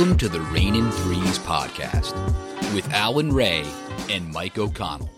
[0.00, 2.14] Welcome to the Raynin' Threes podcast
[2.74, 3.62] with Allan Ray
[4.08, 5.10] and Mike O'Connell.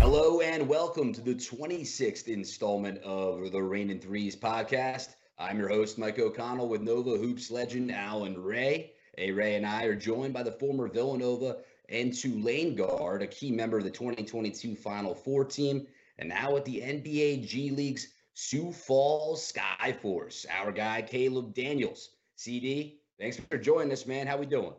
[0.00, 5.10] Hello and welcome to the 26th installment of the Raynin' Threes podcast.
[5.38, 8.94] I'm your host, Mike O'Connell, with Nova Hoops legend Allan Ray.
[9.16, 11.58] A Ray and I are joined by the former Villanova
[11.88, 15.86] and Tulane guard, a key member of the 2022 Final Four team,
[16.18, 20.46] and now at the NBA G League's Sioux Falls Skyforce.
[20.50, 22.10] Our guy Caleb Daniels.
[22.40, 24.26] CD, thanks for joining us, man.
[24.26, 24.72] How we doing?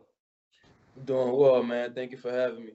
[1.04, 1.94] Doing well, man.
[1.94, 2.72] Thank you for having me.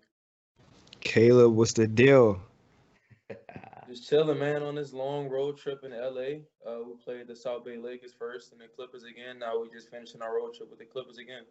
[1.02, 2.40] Caleb, what's the deal?
[3.90, 6.40] Just chilling, man, on this long road trip in LA.
[6.66, 9.40] Uh, we played the South Bay Lakers first and the Clippers again.
[9.40, 11.44] Now we just finishing our road trip with the Clippers again.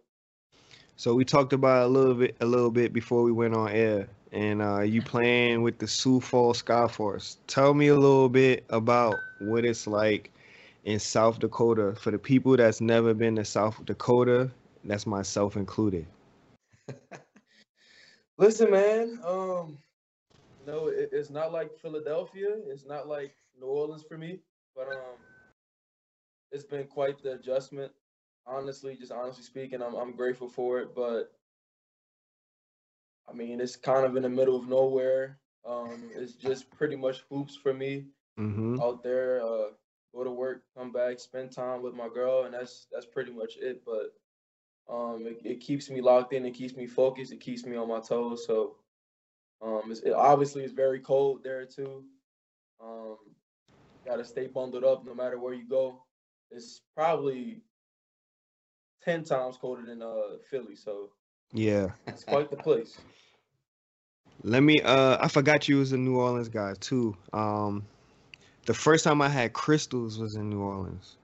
[0.97, 4.09] So we talked about a little bit, a little bit before we went on air,
[4.33, 7.37] and uh, you playing with the Sioux Falls Skyforce.
[7.49, 10.31] Tell me a little bit about what it's like
[10.87, 14.51] in South Dakota for the people that's never been to South Dakota.
[14.85, 16.07] That's myself included.
[18.39, 19.21] Listen, man.
[19.25, 19.79] Um,
[20.67, 22.57] no, it, it's not like Philadelphia.
[22.69, 24.41] It's not like New Orleans for me,
[24.75, 25.19] but um,
[26.53, 27.93] it's been quite the adjustment
[28.47, 30.95] honestly, just honestly speaking, I'm I'm grateful for it.
[30.95, 31.33] But
[33.29, 35.39] I mean, it's kind of in the middle of nowhere.
[35.67, 38.07] Um, it's just pretty much hoops for me
[38.39, 38.81] Mm-hmm.
[38.81, 39.43] out there.
[39.43, 39.71] Uh,
[40.17, 43.57] go to work, come back, spend time with my girl, and that's that's pretty much
[43.59, 43.83] it.
[43.85, 44.15] But
[44.93, 46.47] um, it, it keeps me locked in.
[46.47, 47.33] It keeps me focused.
[47.33, 48.47] It keeps me on my toes.
[48.47, 48.77] So
[49.63, 52.05] um, it's, it obviously it's very cold there too.
[52.83, 53.17] Um,
[54.07, 56.03] got to stay bundled up no matter where you go.
[56.51, 57.63] It's probably
[59.03, 61.11] ten times colder than uh Philly, so
[61.53, 61.89] Yeah.
[62.07, 62.99] it's quite the place.
[64.43, 64.81] Let me.
[64.81, 67.17] Uh, I forgot you was a New Orleans guy too.
[67.33, 67.85] Um,
[68.67, 71.17] the first time I had Krystals was in New Orleans.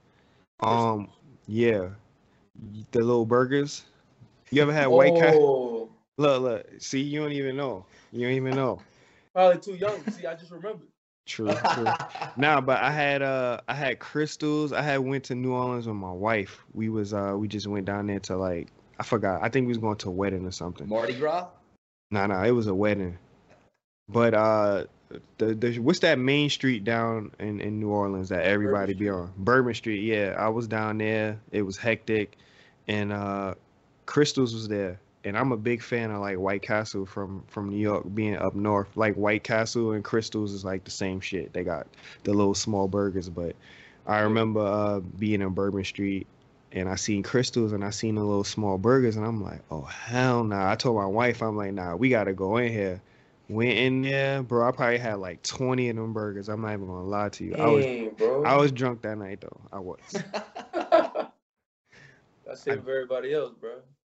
[0.61, 1.09] Um,
[1.47, 1.89] yeah,
[2.93, 3.85] the little burgers.
[4.51, 5.43] You ever had White Castle?
[5.43, 5.73] Oh,
[6.19, 6.67] Look, look.
[6.79, 7.85] See, you don't even know.
[8.13, 8.81] You don't even know.
[9.35, 10.09] probably too young.
[10.11, 10.89] See, I just remembered.
[11.27, 11.87] True, true.
[12.37, 14.73] Nah, but I had uh I had Krystals.
[14.73, 16.63] I had went to New Orleans with my wife.
[16.75, 19.43] We was uh we just went down there to like I forgot.
[19.43, 20.89] I think we was going to a wedding or something.
[20.89, 21.49] Mardi Gras?
[22.11, 23.19] Nah, nah, it was a wedding.
[24.09, 24.85] But uh
[25.39, 29.33] the, the what's that main street down in, in New Orleans that everybody be on?
[29.37, 30.35] Bourbon Street, yeah.
[30.39, 31.39] I was down there.
[31.51, 32.37] It was hectic.
[32.89, 33.55] And uh
[34.07, 35.01] Krystals was there.
[35.25, 38.55] And I'm a big fan of like White Castle from from New York being up
[38.55, 38.89] north.
[38.97, 41.53] Like White Castle and Krystals is like the same shit.
[41.53, 41.87] They got
[42.25, 43.55] the little small burgers, but
[44.07, 46.27] I remember uh being in Bourbon Street
[46.73, 49.83] and I seen Krystals and I seen the little small burgers and I'm like, oh
[49.83, 50.71] hell nah.
[50.71, 53.01] I told my wife, I'm like, nah, we gotta go in here.
[53.53, 54.67] Went in there, bro.
[54.67, 56.49] I probably had like 20 of them burgers.
[56.49, 57.55] I'm not even gonna lie to you.
[57.57, 57.85] I was
[58.17, 58.43] bro.
[58.45, 59.61] I was drunk that night though.
[59.71, 59.99] I was.
[62.47, 63.75] That's it for everybody else, bro.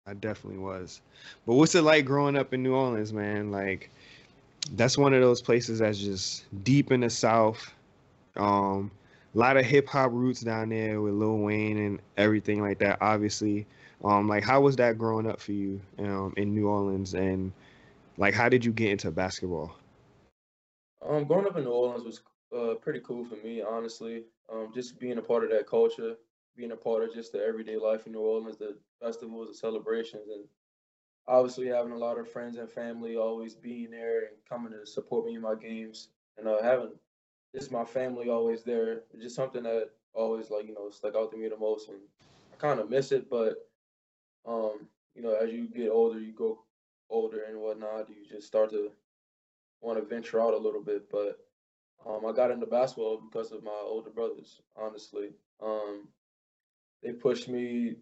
[0.06, 1.02] I definitely was.
[1.48, 3.50] But what's it like growing up in New Orleans, man?
[3.52, 3.90] Like
[4.76, 7.74] that's one of those places that's just deep in the South.
[8.38, 8.92] Um,
[9.34, 13.00] a lot of hip hop roots down there with Lil Wayne and everything like that.
[13.02, 13.66] Obviously,
[14.04, 17.52] um, like how was that growing up for you um, in New Orleans, and
[18.18, 19.76] like how did you get into basketball?
[21.08, 22.22] Um, growing up in New Orleans was
[22.56, 24.24] uh, pretty cool for me, honestly.
[24.52, 26.16] Um, just being a part of that culture,
[26.56, 30.30] being a part of just the everyday life in New Orleans, the festivals, the celebrations,
[30.30, 30.46] and
[31.28, 35.26] obviously having a lot of friends and family always being there and coming to support
[35.26, 36.92] me in my games, and uh, having
[37.56, 39.02] just my family always there.
[39.14, 41.98] It's just something that always like you know stuck out to me the most, and
[42.54, 43.30] I kind of miss it.
[43.30, 43.56] But
[44.46, 46.60] um, you know, as you get older, you go
[47.10, 48.92] older and whatnot, you just start to
[49.82, 51.40] want to venture out a little bit, but
[52.06, 54.62] um, I got into basketball because of my older brothers.
[54.76, 55.30] Honestly,
[55.62, 56.08] um,
[57.02, 57.96] they pushed me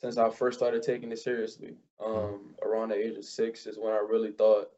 [0.00, 1.74] since I first started taking it seriously.
[2.04, 4.68] Um, around the age of six is when I really thought,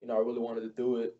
[0.00, 1.14] you know, I really wanted to do it.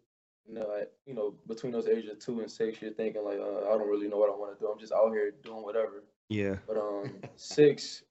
[0.47, 3.39] You know, at, you know, between those ages of two and six, you're thinking like,
[3.39, 4.71] uh, I don't really know what I want to do.
[4.71, 6.03] I'm just out here doing whatever.
[6.31, 8.03] Yeah, But um, six,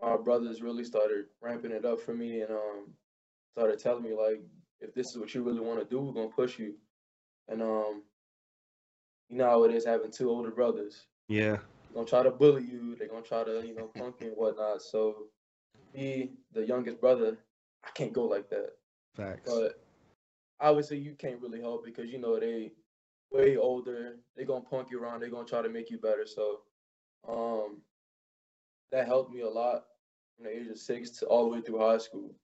[0.00, 2.90] my brothers really started ramping it up for me and um,
[3.52, 4.42] started telling me like,
[4.80, 6.74] if this is what you really want to do, we're gonna push you.
[7.48, 8.02] And um,
[9.28, 11.06] you know how it is having two older brothers.
[11.28, 12.94] yeah, They're gonna try to bully you.
[12.96, 14.82] They're gonna try to, you know, punk you and whatnot.
[14.82, 15.28] So,
[15.94, 17.38] me, the youngest brother,
[17.84, 18.72] I can't go like that.
[19.14, 19.50] facts.
[19.50, 19.80] But
[20.60, 22.72] obviously, you can't really help because you know they
[23.32, 24.16] way older.
[24.36, 25.20] They're gonna punk you around.
[25.20, 26.26] They're gonna try to make you better.
[26.26, 26.60] So,
[27.28, 27.78] um,
[28.92, 29.84] that helped me a lot
[30.36, 32.34] from the age of six to all the way through high school.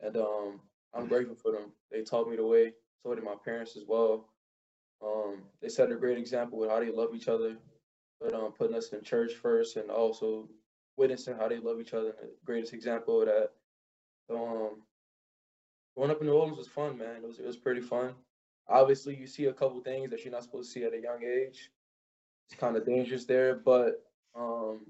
[0.00, 0.60] And um,
[0.94, 1.72] I'm grateful for them.
[1.90, 2.72] They taught me the way.
[3.02, 4.28] So did my parents as well.
[5.04, 7.56] Um, they set a great example with how they love each other,
[8.20, 10.48] but um, putting us in church first and also
[10.96, 12.14] witnessing how they love each other.
[12.20, 13.50] And the greatest example of that.
[14.28, 14.82] So um,
[15.96, 17.16] growing up in New Orleans was fun, man.
[17.16, 18.14] It was it was pretty fun.
[18.68, 21.24] Obviously, you see a couple things that you're not supposed to see at a young
[21.24, 21.70] age.
[22.48, 24.04] It's kind of dangerous there, but
[24.36, 24.86] um,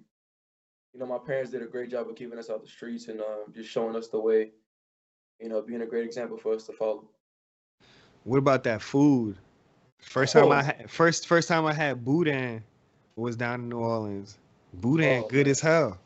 [0.92, 3.20] you know, my parents did a great job of keeping us out the streets and
[3.20, 4.50] um, just showing us the way.
[5.40, 7.08] You know, being a great example for us to follow.
[8.24, 9.36] What about that food?
[9.98, 10.50] First time Oh.
[10.52, 12.62] I had first first time I had boudin
[13.16, 14.38] was down in New Orleans.
[14.74, 15.50] Boudin, Oh, good man.
[15.50, 15.98] as hell.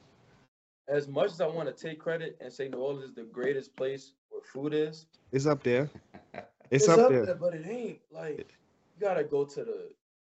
[0.89, 3.77] As much as I want to take credit and say New Orleans is the greatest
[3.77, 5.91] place where food is, It's up there.
[6.71, 7.33] It's, up, there.
[7.37, 9.93] but it ain't like you gotta go to the,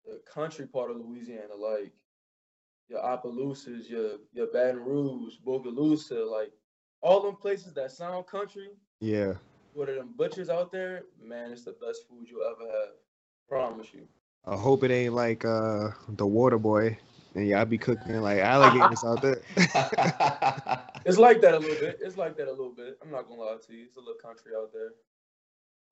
[0.05, 1.91] the country part of Louisiana, like
[2.89, 6.51] your Opelousas, your your Baton Rouge, Bogalusa, like
[7.01, 8.69] all them places that sound country.
[8.99, 9.33] Yeah.
[9.73, 11.03] What are them butchers out there?
[11.21, 12.89] Man, it's the best food you'll ever have.
[13.47, 14.07] Promise you.
[14.45, 16.97] I hope it ain't like uh the water boy
[17.35, 19.41] and y'all be cooking like alligators out there.
[21.05, 21.99] It's like that a little bit.
[22.01, 22.99] It's like that a little bit.
[23.01, 23.85] I'm not gonna lie to you.
[23.85, 24.91] It's a little country out there.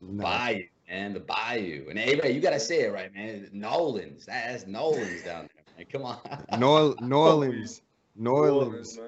[0.01, 0.23] Nah.
[0.23, 1.87] Bayou, man, the Bayou.
[1.89, 3.49] And hey, Ray, you gotta say it right, man.
[3.51, 4.25] Nolans.
[4.25, 5.85] That's Nolans down there.
[6.01, 6.17] Man.
[6.19, 6.59] Come on.
[6.59, 7.81] New, New Orleans.
[8.15, 8.99] New Orleans.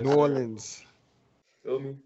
[0.00, 0.12] New.
[0.12, 0.82] Orleans.
[1.62, 1.96] Feel me?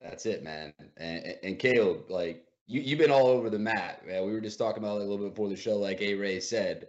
[0.00, 0.72] That's it, man.
[0.96, 4.24] And, and- and Caleb, like you, you've been all over the map, man.
[4.26, 6.40] We were just talking about it a little bit before the show, like A Ray
[6.40, 6.88] said.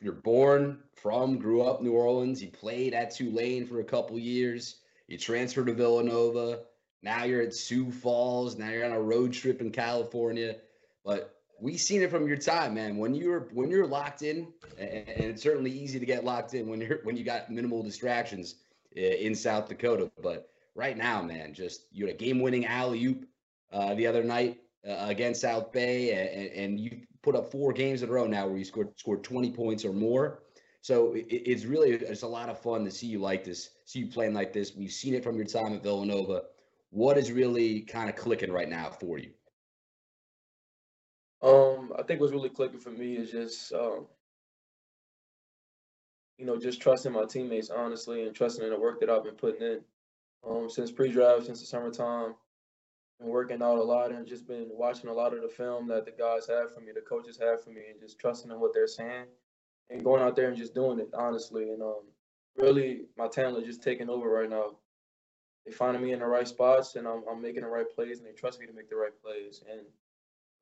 [0.00, 2.42] You're born from, grew up New Orleans.
[2.42, 4.76] You played at Tulane for a couple years.
[5.08, 6.60] You transferred to Villanova.
[7.02, 8.56] Now you're at Sioux Falls.
[8.58, 10.56] Now you're on a road trip in California.
[11.04, 12.96] But we seen it from your time, man.
[12.96, 16.68] When you're when you're locked in, and, and it's certainly easy to get locked in
[16.68, 18.56] when you're when you got minimal distractions
[18.94, 20.10] in South Dakota.
[20.22, 23.26] But right now, man, just you had a game-winning alley oop
[23.72, 28.02] uh, the other night uh, against South Bay, and, and you put up four games
[28.02, 30.42] in a row now where you scored scored 20 points or more.
[30.80, 34.00] So it, it's really it's a lot of fun to see you like this, see
[34.00, 34.74] you playing like this.
[34.76, 36.44] We've seen it from your time at Villanova.
[36.90, 39.30] What is really kind of clicking right now for you?
[41.42, 44.06] Um, I think what's really clicking for me is just um,
[46.38, 49.34] you know, just trusting my teammates honestly and trusting in the work that I've been
[49.34, 49.80] putting in.
[50.48, 52.34] Um, since pre-draft, since the summertime,
[53.18, 56.04] been working out a lot and just been watching a lot of the film that
[56.04, 58.72] the guys have for me, the coaches have for me, and just trusting in what
[58.72, 59.26] they're saying
[59.90, 61.70] and going out there and just doing it honestly.
[61.70, 62.02] And um,
[62.56, 64.76] really, my talent is just taking over right now.
[65.66, 68.28] They finding me in the right spots, and I'm I'm making the right plays, and
[68.28, 69.62] they trust me to make the right plays.
[69.68, 69.80] And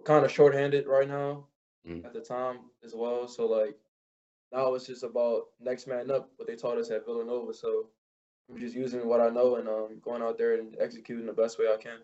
[0.04, 1.46] kind of shorthanded right now
[1.87, 2.04] Mm.
[2.04, 3.28] at the time as well.
[3.28, 3.76] So like
[4.52, 7.54] now it's just about next man up, what they taught us at Villanova.
[7.54, 7.87] So
[8.50, 11.58] I'm just using what I know and um, going out there and executing the best
[11.58, 11.98] way I can.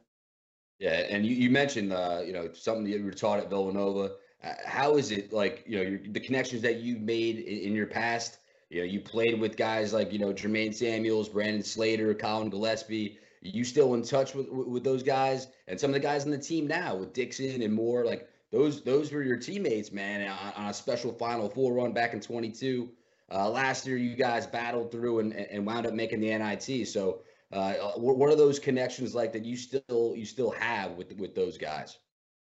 [0.79, 4.13] Yeah, and you, you mentioned uh, you know something that you were taught at Villanova.
[4.43, 7.75] Uh, how is it like you know your, the connections that you made in, in
[7.75, 8.39] your past?
[8.71, 13.19] You know, you played with guys like you know Jermaine Samuels, Brandon Slater, Collin Gillespie.
[13.43, 16.39] You still in touch with with those guys and some of the guys on the
[16.39, 18.05] team now with Dixon and Moore.
[18.05, 22.13] Like those those were your teammates, man, on, on a special Final Four run back
[22.13, 22.91] in 22.
[23.33, 26.87] Uh, last year, you guys battled through and, and wound up making the NIT.
[26.87, 31.35] So, uh, what are those connections like that you still you still have with with
[31.35, 31.99] those guys?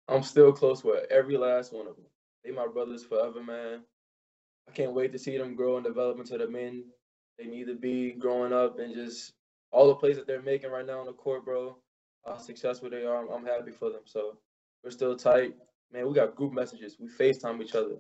[0.08, 2.04] I'm still close with every last one of them.
[2.44, 3.82] They my brothers forever, man.
[4.68, 6.84] I can't wait to see them grow and develop into the men
[7.38, 9.32] they need to be growing up and just
[9.72, 11.76] all the plays that they're making right now on the court, bro.
[12.26, 14.02] How successful they are, I'm, I'm happy for them.
[14.04, 14.36] So
[14.84, 15.56] we're still tight,
[15.92, 16.06] man.
[16.06, 16.96] We got group messages.
[17.00, 17.96] We Facetime each other.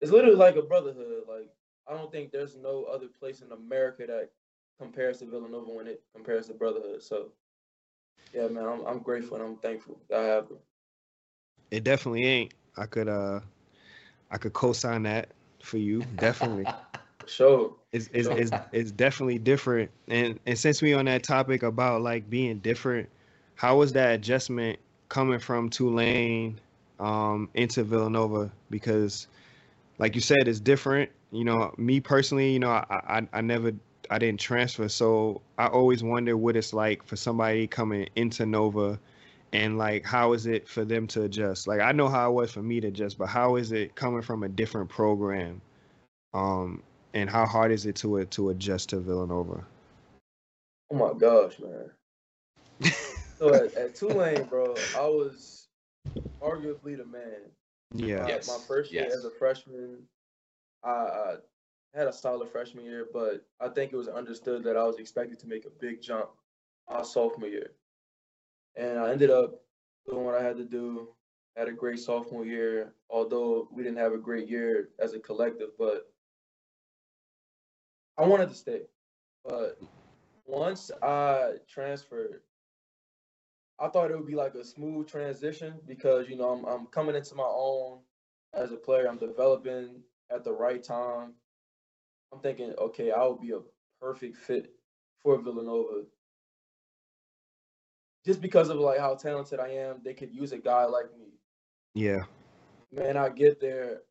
[0.00, 1.22] It's literally like a brotherhood.
[1.28, 1.48] Like
[1.88, 4.30] I don't think there's no other place in America that
[4.78, 7.02] compares to Villanova when it compares to brotherhood.
[7.02, 7.32] So
[8.34, 10.58] yeah, man, I'm I'm grateful and I'm thankful that I have them.
[11.70, 12.54] It definitely ain't.
[12.76, 13.40] I could uh
[14.30, 15.28] I could co-sign that
[15.62, 16.02] for you.
[16.16, 16.66] Definitely.
[17.26, 17.74] Sure.
[17.92, 18.36] It's, it's, Sure.
[18.38, 19.90] it's, it's definitely different.
[20.08, 23.08] And and since we on that topic about like being different,
[23.54, 26.58] how was that adjustment coming from Tulane
[27.00, 28.50] um, into Villanova?
[28.70, 29.28] Because
[29.98, 31.10] like you said, it's different.
[31.30, 33.72] You know, me personally, you know, I, I, I never
[34.10, 38.98] I didn't transfer, so I always wonder what it's like for somebody coming into Nova
[39.52, 41.66] and like how is it for them to adjust?
[41.66, 44.22] Like I know how it was for me to adjust, but how is it coming
[44.22, 45.60] from a different program?
[46.34, 46.82] Um,
[47.14, 49.64] and how hard is it to uh, to adjust to Villanova?
[50.90, 52.92] Oh my gosh, man.
[53.42, 55.66] So at, at Tulane, bro, I was
[56.40, 57.50] arguably the man.
[57.92, 58.22] Yeah.
[58.22, 59.16] My, Yes, my first year yes.
[59.16, 59.98] as a freshman,
[60.84, 61.34] I, I
[61.92, 65.40] had a solid freshman year, but I think it was understood that I was expected
[65.40, 66.28] to make a big jump
[66.88, 67.72] my sophomore year.
[68.76, 69.64] And I ended up
[70.08, 71.08] doing what I had to do.
[71.56, 75.70] Had a great sophomore year, although we didn't have a great year as a collective,
[75.76, 76.11] but
[78.18, 78.82] I wanted to stay.
[79.44, 79.80] But
[80.46, 82.40] once I transferred,
[83.78, 87.16] I thought it would be like a smooth transition because you know I'm I'm coming
[87.16, 87.98] into my own
[88.54, 89.08] as a player.
[89.08, 91.34] I'm developing at the right time.
[92.32, 93.60] I'm thinking, okay, I would be a
[94.00, 94.72] perfect fit
[95.22, 96.04] for Villanova.
[98.24, 101.32] Just because of like how talented I am, they could use a guy like me.
[101.94, 102.24] Yeah.
[102.92, 104.02] Man, I get there,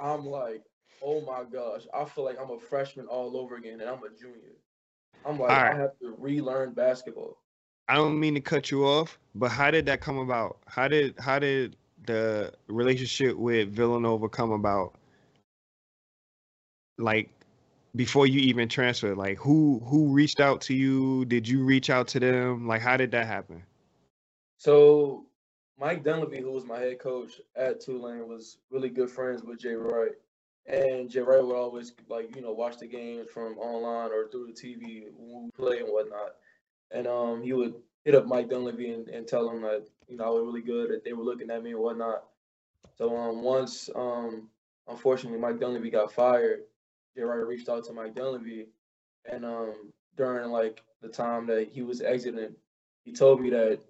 [0.00, 0.62] I'm like,
[1.02, 4.10] oh my gosh, I feel like I'm a freshman all over again, and I'm a
[4.18, 4.56] junior.
[5.24, 5.74] I'm like, right.
[5.74, 7.38] I have to relearn basketball.
[7.88, 10.58] I don't mean to cut you off, but how did that come about?
[10.66, 11.76] How did how did
[12.06, 14.94] the relationship with Villanova come about?
[16.98, 17.30] Like
[17.96, 21.24] before you even transferred, like who who reached out to you?
[21.24, 22.68] Did you reach out to them?
[22.68, 23.62] Like how did that happen?
[24.58, 25.26] So
[25.78, 29.74] Mike Dunleavy, who was my head coach at Tulane, was really good friends with Jay
[29.74, 30.12] Wright.
[30.66, 34.48] And Jay Wright would always like, you know, watch the games from online or through
[34.48, 36.34] the TV when we play and whatnot.
[36.90, 37.74] And um he would
[38.04, 40.90] hit up Mike Dunleavy and, and tell him that, you know, I was really good,
[40.90, 42.24] that they were looking at me and whatnot.
[42.96, 44.48] So um once um
[44.88, 46.60] unfortunately Mike Dunleavy got fired,
[47.16, 48.66] Wright reached out to Mike Dunleavy
[49.30, 52.54] and um during like the time that he was exiting,
[53.04, 53.80] he told me that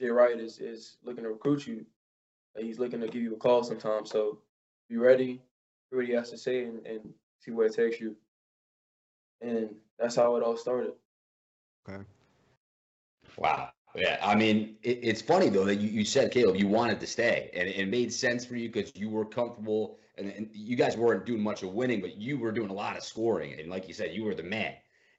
[0.00, 1.84] Jay Wright is is looking to recruit you.
[2.56, 4.06] He's looking to give you a call sometime.
[4.06, 4.38] So
[4.88, 5.40] be ready,
[5.90, 7.00] hear what he has to say, and, and
[7.40, 8.16] see where it takes you.
[9.40, 10.92] And that's how it all started.
[11.88, 12.02] Okay.
[13.36, 13.70] Wow.
[13.94, 14.18] Yeah.
[14.22, 17.50] I mean, it, it's funny though that you, you said, Caleb, you wanted to stay
[17.54, 21.24] and it made sense for you because you were comfortable and, and you guys weren't
[21.24, 23.58] doing much of winning, but you were doing a lot of scoring.
[23.58, 24.74] And like you said, you were the man.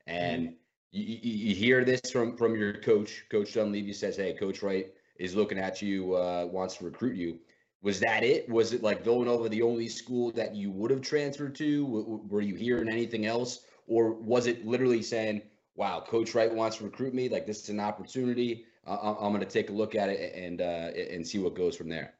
[0.07, 0.55] And
[0.91, 4.88] you, you, you hear this from, from your coach, Coach Dunleavy says, Hey, Coach Wright
[5.17, 7.39] is looking at you, uh, wants to recruit you.
[7.81, 8.50] Was that it?
[8.50, 11.83] Was it like Villanova the only school that you would have transferred to?
[11.86, 13.65] W- Were you hearing anything else?
[13.88, 15.41] Or was it literally saying,
[15.75, 17.29] wow, Coach Wright wants to recruit me.
[17.29, 18.65] Like this is an opportunity.
[18.86, 21.55] I- I- I'm going to take a look at it and uh, and see what
[21.55, 22.15] goes from there.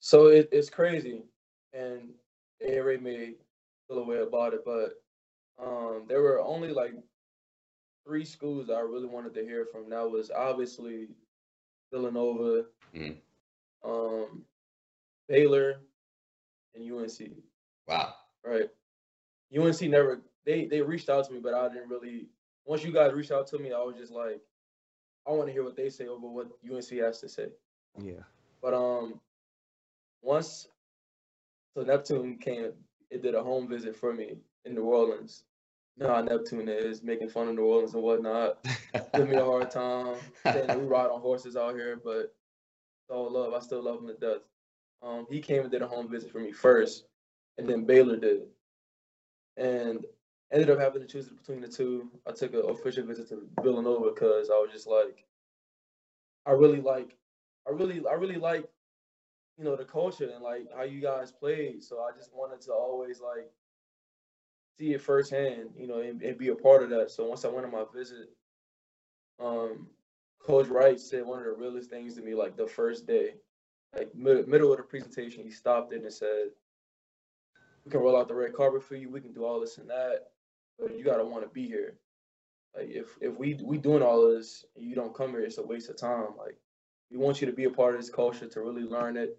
[0.00, 1.22] So it, it's crazy,
[1.72, 2.10] and
[2.60, 3.34] Ray may
[3.88, 5.02] feel a way about it, but
[5.60, 6.92] um, there were only like
[8.06, 9.90] three schools I really wanted to hear from.
[9.90, 11.08] That was obviously
[11.92, 13.16] Villanova, Mhm.
[13.84, 14.44] um,
[15.28, 15.80] Baylor,
[16.74, 17.30] and UNC.
[17.86, 18.14] Wow.
[18.44, 18.68] Right.
[19.56, 22.28] UNC never they they reached out to me, but I didn't really.
[22.64, 24.40] Once you guys reached out to me, I was just like,
[25.26, 27.48] I want to hear what they say over what UNC has to say.
[27.98, 28.20] Yeah.
[28.60, 29.20] But um,
[30.22, 30.68] once
[31.74, 32.72] so Neptune came,
[33.10, 35.44] it did a home visit for me in New Orleans.
[35.96, 38.64] Know Neptune is making fun of New Orleans and whatnot.
[39.14, 40.16] Give me a hard time.
[40.44, 42.34] Saying we ride on horses out here, but
[43.02, 43.52] it's all love.
[43.52, 44.42] I still love him to death.
[45.02, 47.04] Um, he came and did a home visit for me first,
[47.56, 48.42] and then Baylor did.
[49.56, 50.04] And
[50.52, 52.10] ended up having to choose between the two.
[52.26, 55.24] I took an official visit to Villanova because I was just like,
[56.46, 57.16] I really like,
[57.66, 58.64] I really, I really like,
[59.58, 61.82] you know, the culture and like how you guys played.
[61.82, 63.50] So I just wanted to always like
[64.78, 67.10] see it firsthand, you know, and, and be a part of that.
[67.10, 68.30] So once I went on my visit,
[69.40, 69.88] um,
[70.40, 73.34] Coach Wright said one of the realest things to me, like the first day,
[73.96, 76.48] like mid- middle of the presentation, he stopped it and said,
[77.84, 79.10] "We can roll out the red carpet for you.
[79.10, 80.30] We can do all this and that,
[80.78, 81.94] but you gotta want to be here.
[82.76, 85.62] Like if if we we doing all this and you don't come here, it's a
[85.62, 86.36] waste of time.
[86.38, 86.56] Like
[87.10, 89.38] we want you to be a part of this culture to really learn it,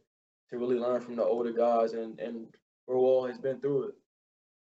[0.49, 2.47] to really learn from the older guys, and and
[2.89, 3.95] Raul has been through it.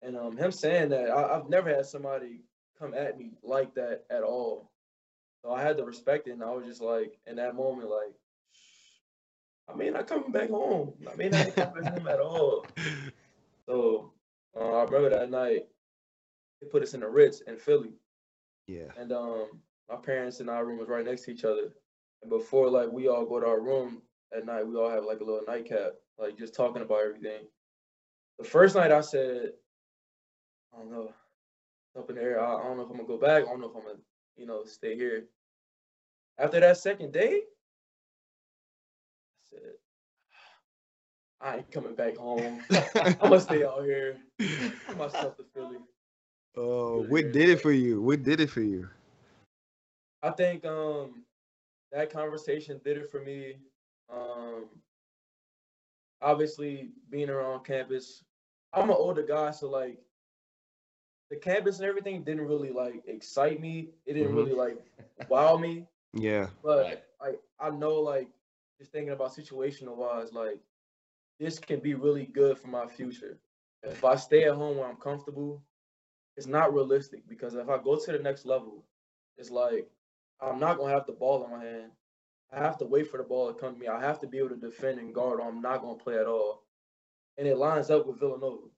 [0.02, 2.40] And um, him saying that, I, I've never had somebody
[2.78, 4.70] come at me like that at all.
[5.42, 8.14] So I had to respect it, and I was just like, in that moment, like,
[9.68, 10.92] I may not come back home.
[11.10, 12.66] I may not come back home at all.
[13.68, 14.12] So
[14.58, 15.66] uh, I remember that night,
[16.60, 17.92] they put us in the Ritz in Philly,
[18.66, 18.88] Yeah.
[18.96, 21.72] and um, my parents and our room was right next to each other.
[22.22, 24.02] And before like we all go to our room
[24.36, 27.42] at night, we all have like a little nightcap, like just talking about everything.
[28.38, 29.50] The first night I said,
[30.74, 31.12] I don't know,
[31.98, 32.40] up in the air.
[32.40, 33.44] I, I don't know if I'm gonna go back.
[33.44, 33.98] I don't know if I'm gonna,
[34.36, 35.24] you know, stay here.
[36.38, 37.42] After that second day,
[39.56, 39.74] said,
[41.40, 42.66] I ain't coming back home.
[43.20, 44.18] I'm gonna stay out here.
[44.86, 45.78] Put myself to Philly.
[46.56, 48.00] Oh, what did it for you?
[48.00, 48.88] What did it for you?
[50.22, 51.24] I think um
[51.92, 53.56] that conversation did it for me.
[54.12, 54.66] Um
[56.20, 58.24] obviously being around campus.
[58.72, 59.98] I'm an older guy, so like
[61.30, 63.90] the campus and everything didn't really like excite me.
[64.06, 64.34] It didn't Mhm.
[64.34, 64.78] really like
[65.28, 65.86] wow me.
[66.14, 66.48] Yeah.
[66.62, 67.04] But Right.
[67.20, 68.28] like I know like
[68.78, 70.60] just thinking about situational wise, like
[71.40, 73.38] this can be really good for my future.
[73.82, 75.62] If I stay at home where I'm comfortable
[76.36, 78.84] it's not realistic because if I go to the next level,
[79.38, 79.88] it's like
[80.40, 81.92] I'm not gonna have the ball in my hand.
[82.52, 83.88] I have to wait for the ball to come to me.
[83.88, 86.26] I have to be able to defend and guard, or I'm not gonna play at
[86.26, 86.64] all.
[87.38, 88.68] And it lines up with Villanova.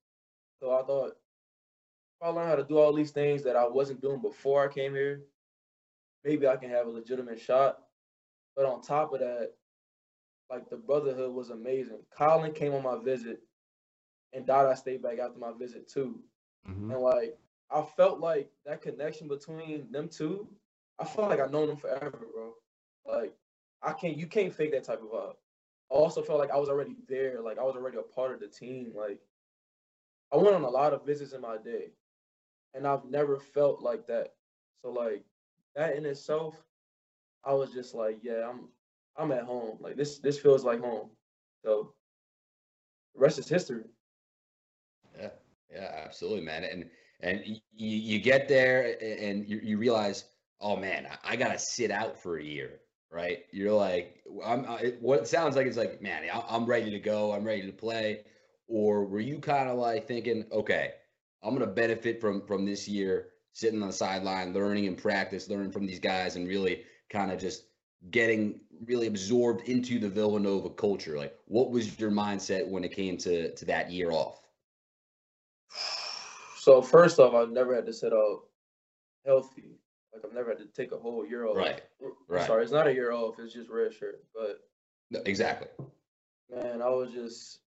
[0.61, 4.01] So I thought if I learn how to do all these things that I wasn't
[4.01, 5.23] doing before I came here,
[6.25, 7.79] maybe I can have a legitimate shot.
[8.57, 9.53] But on top of that,
[10.51, 12.01] like the brotherhood was amazing.
[12.17, 13.41] Collin came on my visit,
[14.33, 16.21] and Dada stayed back after my visit too.
[16.67, 16.93] Mhm.
[16.93, 17.39] And like
[17.71, 20.49] I felt like that connection between them two,
[20.99, 22.55] I felt like I known them forever, bro.
[23.07, 23.37] Like
[23.83, 25.35] I can't you can't fake that type of vibe.
[25.91, 28.41] I also felt like I was already there, like I was already a part of
[28.41, 28.93] the team.
[28.97, 29.21] Like
[30.33, 31.93] I went on a lot of visits in my day,
[32.75, 34.35] and I've never felt like that.
[34.83, 35.25] So like
[35.75, 36.65] that in itself,
[37.45, 38.69] I was just like, yeah, I'm
[39.19, 39.79] I'm at home.
[39.81, 41.11] Like this this feels like home.
[41.65, 41.93] So
[43.15, 43.85] rest is history.
[45.19, 45.31] Yeah,
[45.73, 46.65] yeah, absolutely, man.
[46.65, 46.89] And
[47.21, 50.25] and you you get there and you, you realize,
[50.61, 53.41] oh man, I, I gotta sit out for a year, right?
[53.53, 54.65] You're like, I'm.
[54.67, 57.33] I, what it sounds like is like, man, I'm ready to go.
[57.33, 58.25] I'm ready to play.
[58.69, 60.93] Or were you kind of like thinking, okay,
[61.43, 65.73] I'm gonna benefit from from this year, sitting on the sideline, learning and practice, learning
[65.73, 67.65] from these guys, and really kind of just
[68.11, 71.17] getting really absorbed into the Villanova culture.
[71.19, 74.41] Like, what was your mindset when it came to to that year off?
[76.61, 78.41] So first off, I've never had to sit out
[79.25, 79.79] healthy.
[80.13, 81.57] Like I've never had to take a whole year off.
[81.57, 81.81] Right,
[82.29, 82.47] right.
[82.47, 83.37] Sorry, it's not a year off.
[83.39, 84.23] It's just red shirt.
[84.35, 84.61] But
[85.11, 85.69] No, exactly.
[86.51, 87.61] man, I was just,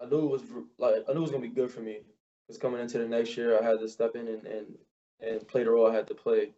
[0.00, 0.42] I knew it was
[0.78, 2.00] like I knew it was gonna be good for me.
[2.46, 4.78] Because coming into the next year, I had to step in and and
[5.20, 6.54] and play the role I had to play.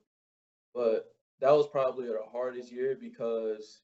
[0.73, 3.81] But that was probably the hardest year because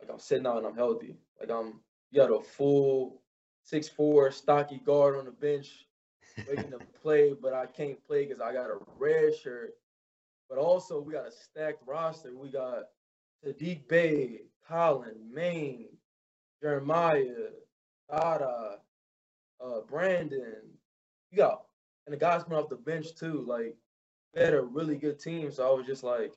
[0.00, 1.16] like I'm sitting out and I'm healthy.
[1.40, 1.80] Like I'm
[2.10, 3.22] you got a full
[3.64, 5.86] six four stocky guard on the bench
[6.48, 9.70] waiting to play, but I can't play because I got a red shirt.
[10.48, 12.34] But also we got a stacked roster.
[12.34, 12.84] We got
[13.44, 15.88] Saddiq Bey, Collin, Maine,
[16.62, 17.50] Jeremiah,
[18.10, 18.78] Dada,
[19.60, 20.62] uh, Brandon.
[21.30, 21.62] You got
[22.06, 23.44] and the guys coming off the bench too.
[23.46, 23.76] Like
[24.36, 25.50] had a really good team.
[25.50, 26.32] So I was just like,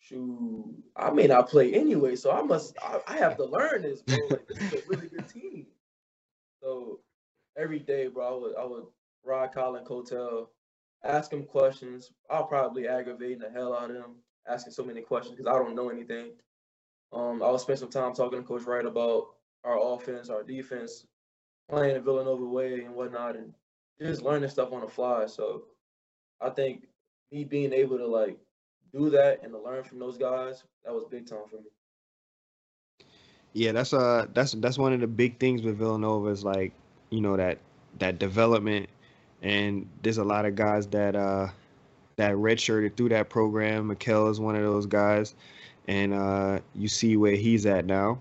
[0.00, 0.64] shoot,
[0.96, 4.16] I may not play anyway, so I must I, I have to learn this, bro.
[4.30, 5.66] Like this is a really good team.
[6.62, 7.00] So
[7.56, 8.86] every day, bro, I would I would
[9.24, 10.50] ride Collin Cotel,
[11.02, 12.10] ask him questions.
[12.30, 15.74] I'll probably aggravate the hell out of him, asking so many questions because I don't
[15.74, 16.32] know anything.
[17.12, 19.28] Um, I would spend some time talking to Coach Wright about
[19.62, 21.06] our offense, our defense,
[21.70, 23.54] playing the Villanova way and whatnot, and
[24.00, 25.26] just learning stuff on the fly.
[25.26, 25.64] So
[26.40, 26.84] I think
[27.32, 28.38] me being able to like
[28.92, 31.70] do that and to learn from those guys, that was big time for me.
[33.52, 36.72] Yeah, that's uh that's that's one of the big things with Villanova is like,
[37.10, 37.58] you know, that
[37.98, 38.88] that development
[39.42, 41.48] and there's a lot of guys that uh
[42.16, 43.88] that redshirted through that program.
[43.94, 45.34] Mikal is one of those guys
[45.86, 48.18] and uh you see where he's at now.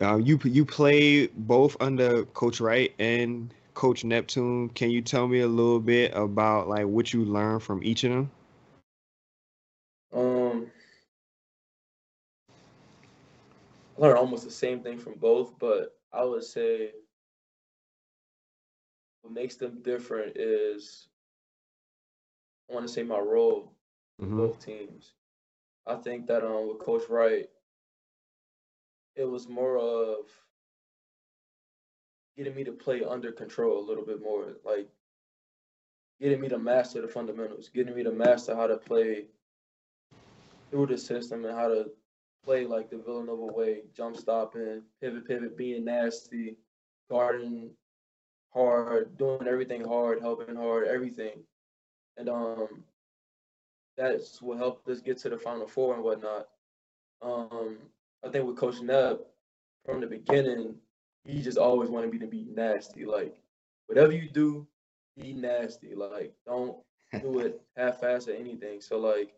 [0.00, 4.70] Uh, you you play both under Coach Wright and Coach Neptune.
[4.70, 8.10] Can you tell me a little bit about like what you learned from each of
[8.12, 8.32] them?
[10.12, 10.70] Um,
[13.96, 16.92] I learned almost the same thing from both, but I would say
[19.22, 21.08] what makes them different is
[22.70, 23.72] I want to say my role
[24.22, 24.34] in Mhm.
[24.34, 25.14] both teams.
[25.86, 27.48] I think that um with Coach Wright,
[29.16, 30.45] it was more of
[32.36, 34.88] getting me to play under control a little bit more, like
[36.20, 39.26] getting me to master the fundamentals, getting me to master how to play
[40.70, 41.86] through the system and how to
[42.44, 46.56] play like the Villanova way, jump stopping, pivot, pivot, being nasty,
[47.10, 47.70] guarding
[48.52, 51.42] hard, doing everything hard, helping hard, everything.
[52.16, 52.84] And um
[53.96, 56.48] that's what helped us get to the final four and whatnot.
[57.22, 57.78] Um
[58.24, 59.20] I think with Coach Nep,
[59.84, 60.74] from the beginning,
[61.26, 63.04] he just always wanted me to be nasty.
[63.04, 63.36] Like
[63.86, 64.66] whatever you do,
[65.16, 65.94] be nasty.
[65.94, 66.76] Like don't
[67.20, 68.80] do it half-ass or anything.
[68.80, 69.32] So like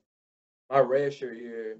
[0.71, 1.79] my red shirt year,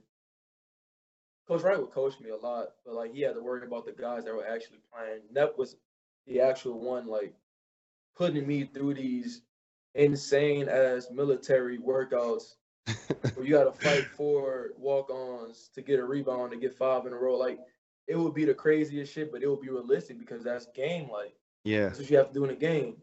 [1.47, 3.93] Coach Wright would coach me a lot, but like he had to worry about the
[3.93, 5.21] guys that were actually playing.
[5.33, 5.77] Nep was
[6.27, 7.35] the actual one like
[8.17, 9.43] putting me through these
[9.95, 12.55] insane ass military workouts
[13.35, 17.17] where you gotta fight four walk-ons to get a rebound to get five in a
[17.17, 17.37] row.
[17.37, 17.59] Like
[18.09, 21.35] it would be the craziest shit, but it would be realistic because that's game like.
[21.65, 21.89] Yeah.
[21.89, 22.97] That's what you have to do in a game.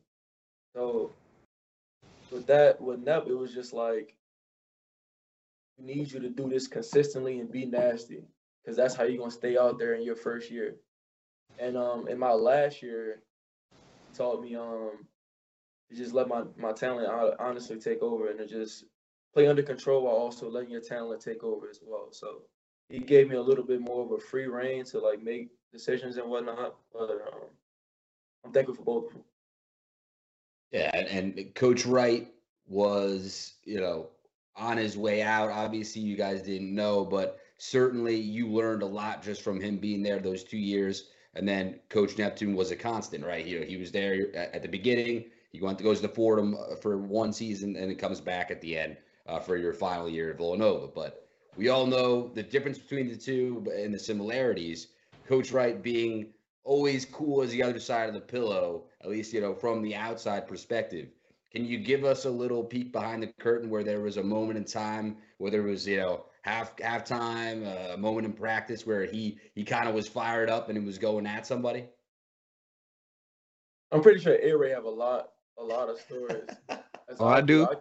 [0.75, 1.11] So
[2.31, 4.15] with that, with Nep, it was just like
[5.77, 8.23] we need you to do this consistently and be nasty,
[8.63, 10.75] because that's how you're gonna stay out there in your first year.
[11.59, 13.21] And um, in my last year,
[14.15, 15.05] taught me um
[15.89, 17.07] to just let my, my talent
[17.39, 18.85] honestly take over and to just
[19.33, 22.07] play under control while also letting your talent take over as well.
[22.11, 22.41] So
[22.89, 26.17] he gave me a little bit more of a free reign to like make decisions
[26.17, 26.75] and whatnot.
[26.93, 27.49] But um,
[28.43, 29.23] I'm thankful for both of them.
[30.71, 32.27] Yeah, and, Coach Wright
[32.67, 34.09] was, you know,
[34.55, 35.49] on his way out.
[35.49, 40.03] Obviously, you guys didn't know, but certainly you learned a lot just from him being
[40.03, 41.09] there those two years.
[41.35, 43.45] And then Coach Neptune was a constant, right?
[43.45, 45.25] You know, he was there at the beginning.
[45.51, 48.61] He went to goes to Fordham uh, for one season, and it comes back at
[48.61, 50.87] the end uh, for your final year at Villanova.
[50.87, 51.24] But
[51.57, 54.87] we all know the difference between the two and the similarities.
[55.27, 56.27] Coach Wright being
[56.63, 59.95] always cool as the other side of the pillow, at least you know from the
[59.95, 61.09] outside perspective.
[61.51, 64.57] Can you give us a little peek behind the curtain where there was a moment
[64.57, 69.05] in time, whether it was you know half halftime, uh, a moment in practice where
[69.05, 71.85] he he kind of was fired up and he was going at somebody?
[73.91, 76.49] I'm pretty sure A Ray have a lot a lot of stories.
[77.19, 77.63] oh, I, I do.
[77.63, 77.75] I,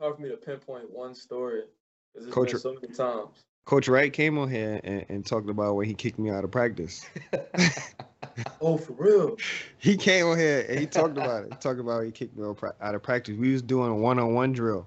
[0.00, 1.83] hard for me to pinpoint one story because it's
[2.30, 3.44] Coach, been so many times.
[3.64, 6.50] Coach Wright came on here and, and talked about when he kicked me out of
[6.50, 7.06] practice.
[8.60, 9.36] oh, for real?
[9.78, 11.52] He came on here and he talked about it.
[11.52, 13.36] He talked about he kicked me out of practice.
[13.36, 14.86] We was doing one-on-one drill.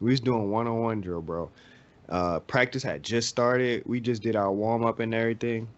[0.00, 1.50] We was doing one-on-one drill, bro.
[2.08, 3.82] Uh, practice had just started.
[3.86, 5.68] We just did our warm up and everything.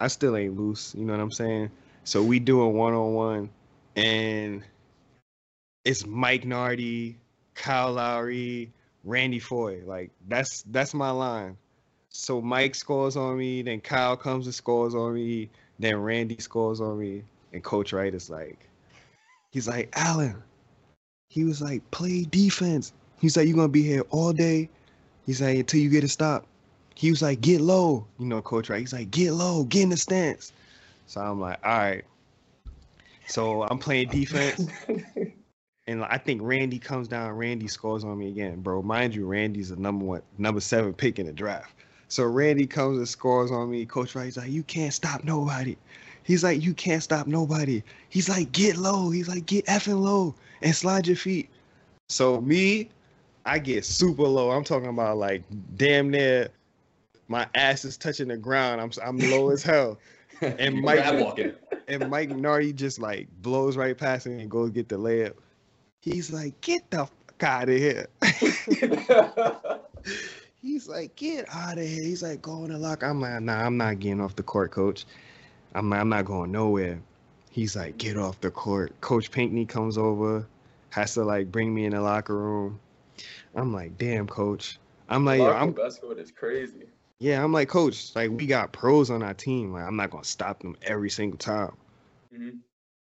[0.00, 0.94] I still ain't loose.
[0.94, 1.70] You know what I'm saying?
[2.04, 3.50] So we doing one-on-one,
[3.96, 4.62] and
[5.84, 7.16] it's Mike Nardi,
[7.54, 8.70] Kyle Lowry,
[9.06, 9.82] Randy Foye.
[9.86, 11.56] Like that's that's my line.
[12.10, 16.80] So Mike scores on me, then Kyle comes and scores on me, then Randy scores
[16.80, 18.58] on me, and Coach Wright is like,
[19.50, 20.42] he's like, Allan,
[21.28, 22.92] he was like, play defense.
[23.20, 24.68] He's like, you're gonna be here all day.
[25.26, 26.46] He's like, until you get a stop.
[26.94, 28.06] He was like, get low.
[28.18, 28.80] You know, Coach Wright.
[28.80, 30.52] He's like, get low, get in the stance.
[31.06, 32.04] So I'm like, all right.
[33.26, 34.66] So I'm playing defense.
[35.86, 37.32] and I think Randy comes down.
[37.32, 38.82] Randy scores on me again, bro.
[38.82, 41.72] Mind you, Randy's a number one, number seven pick in the draft.
[42.08, 43.84] So Randy comes and scores on me.
[43.86, 45.76] Coach Wright's like, you can't stop nobody.
[46.22, 47.82] He's like, you can't stop nobody.
[48.08, 49.10] He's like, get low.
[49.10, 51.48] He's like, get effing low and slide your feet.
[52.08, 52.90] So me,
[53.44, 54.50] I get super low.
[54.50, 55.42] I'm talking about like
[55.76, 56.48] damn near
[57.28, 58.80] my ass is touching the ground.
[58.80, 59.98] I'm I'm low as hell.
[60.42, 61.02] And Mike
[61.88, 65.32] and Mike Nardi just like blows right past me and goes get the layup.
[66.06, 68.06] He's like, get the fuck out of here.
[70.62, 72.04] He's like, get out of here.
[72.04, 73.06] He's like, go in the locker.
[73.06, 75.04] I'm like, nah, I'm not getting off the court, coach.
[75.74, 77.00] I'm I'm not going nowhere.
[77.50, 78.92] He's like, get off the court.
[79.00, 80.46] Coach Pinckney comes over,
[80.90, 82.78] has to like bring me in the locker room.
[83.56, 84.78] I'm like, damn, coach.
[85.08, 86.84] I'm like, yo, I'm basketball is crazy.
[87.18, 88.14] Yeah, I'm like, coach.
[88.14, 89.72] Like, we got pros on our team.
[89.72, 91.72] Like, I'm not gonna stop them every single time.
[92.32, 92.58] Mm-hmm.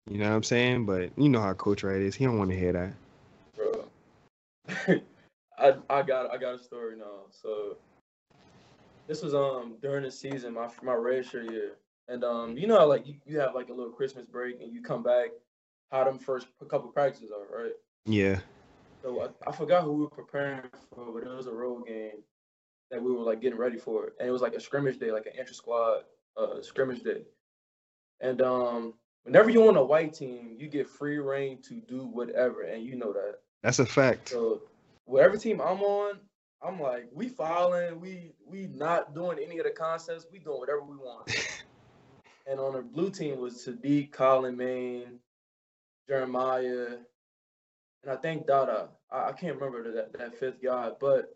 [0.09, 0.87] You know what I'm saying?
[0.87, 2.15] But you know how Coach Wright is.
[2.15, 2.93] He don't want to hear that.
[3.57, 3.85] Bro.
[5.59, 7.27] I I got I got a story now.
[7.31, 7.77] So
[9.07, 11.73] this was um during the season, my my redshirt year,
[12.09, 14.83] and um you know like you, you have like a little Christmas break and you
[14.83, 15.29] come back,
[15.93, 17.73] how them first couple practices are, right?
[18.07, 18.39] Yeah.
[19.03, 20.63] So I, I forgot who we were preparing
[20.95, 22.23] for, but it was a road game
[22.91, 25.27] that we were like getting ready for, and it was like a scrimmage day, like
[25.27, 26.05] an inter squad
[26.39, 27.23] uh scrimmage day,
[28.21, 32.63] and um whenever you're on a white team, you get free reign to do whatever,
[32.63, 33.37] and you know that.
[33.63, 34.31] That's a fact.
[34.31, 34.63] So
[35.05, 36.19] whatever team I'm on,
[36.63, 40.83] I'm like, we filing, we we not doing any of the concepts, we doing whatever
[40.83, 41.31] we want.
[42.47, 45.21] and on the blue team was Saddiq, Collin Maine,
[46.09, 46.97] Jeremiah,
[48.03, 48.89] and I think Dada.
[49.11, 51.35] I, I can't remember that, that fifth guy, but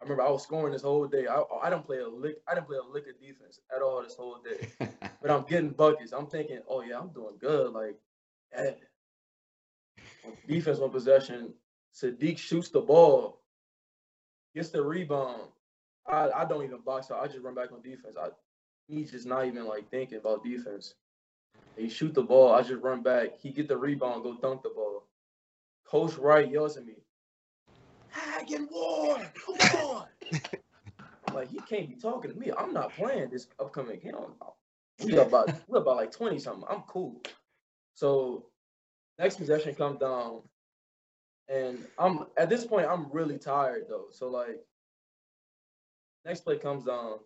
[0.00, 1.26] I remember I was scoring this whole day.
[1.26, 2.36] I I didn't play a lick.
[2.48, 4.68] I didn't play a lick of defense at all this whole day.
[5.22, 6.12] but I'm getting buckets.
[6.12, 7.72] I'm thinking, oh yeah, I'm doing good.
[7.72, 7.96] Like,
[8.54, 8.72] yeah.
[10.46, 11.54] defense one possession.
[11.94, 13.40] Saddiq shoots the ball,
[14.54, 15.42] gets the rebound.
[16.06, 17.22] I, I don't even box out.
[17.22, 18.16] I just run back on defense.
[18.20, 18.28] I
[18.86, 20.94] he's just not even like thinking about defense.
[21.76, 22.52] He shoot the ball.
[22.52, 23.38] I just run back.
[23.38, 25.04] He get the rebound, go dunk the ball.
[25.86, 26.94] Coach Wright yells at me,
[28.16, 30.06] Hagen come on.
[31.34, 32.50] Like, he can't be talking to me.
[32.56, 34.14] I'm not playing this upcoming game.
[35.04, 36.64] We about we about like 20 something.
[36.70, 37.20] I'm cool.
[37.94, 38.46] So
[39.18, 40.42] next possession comes down.
[41.48, 44.06] And I'm at this point, I'm really tired though.
[44.10, 44.64] So like,
[46.24, 47.18] next play comes down.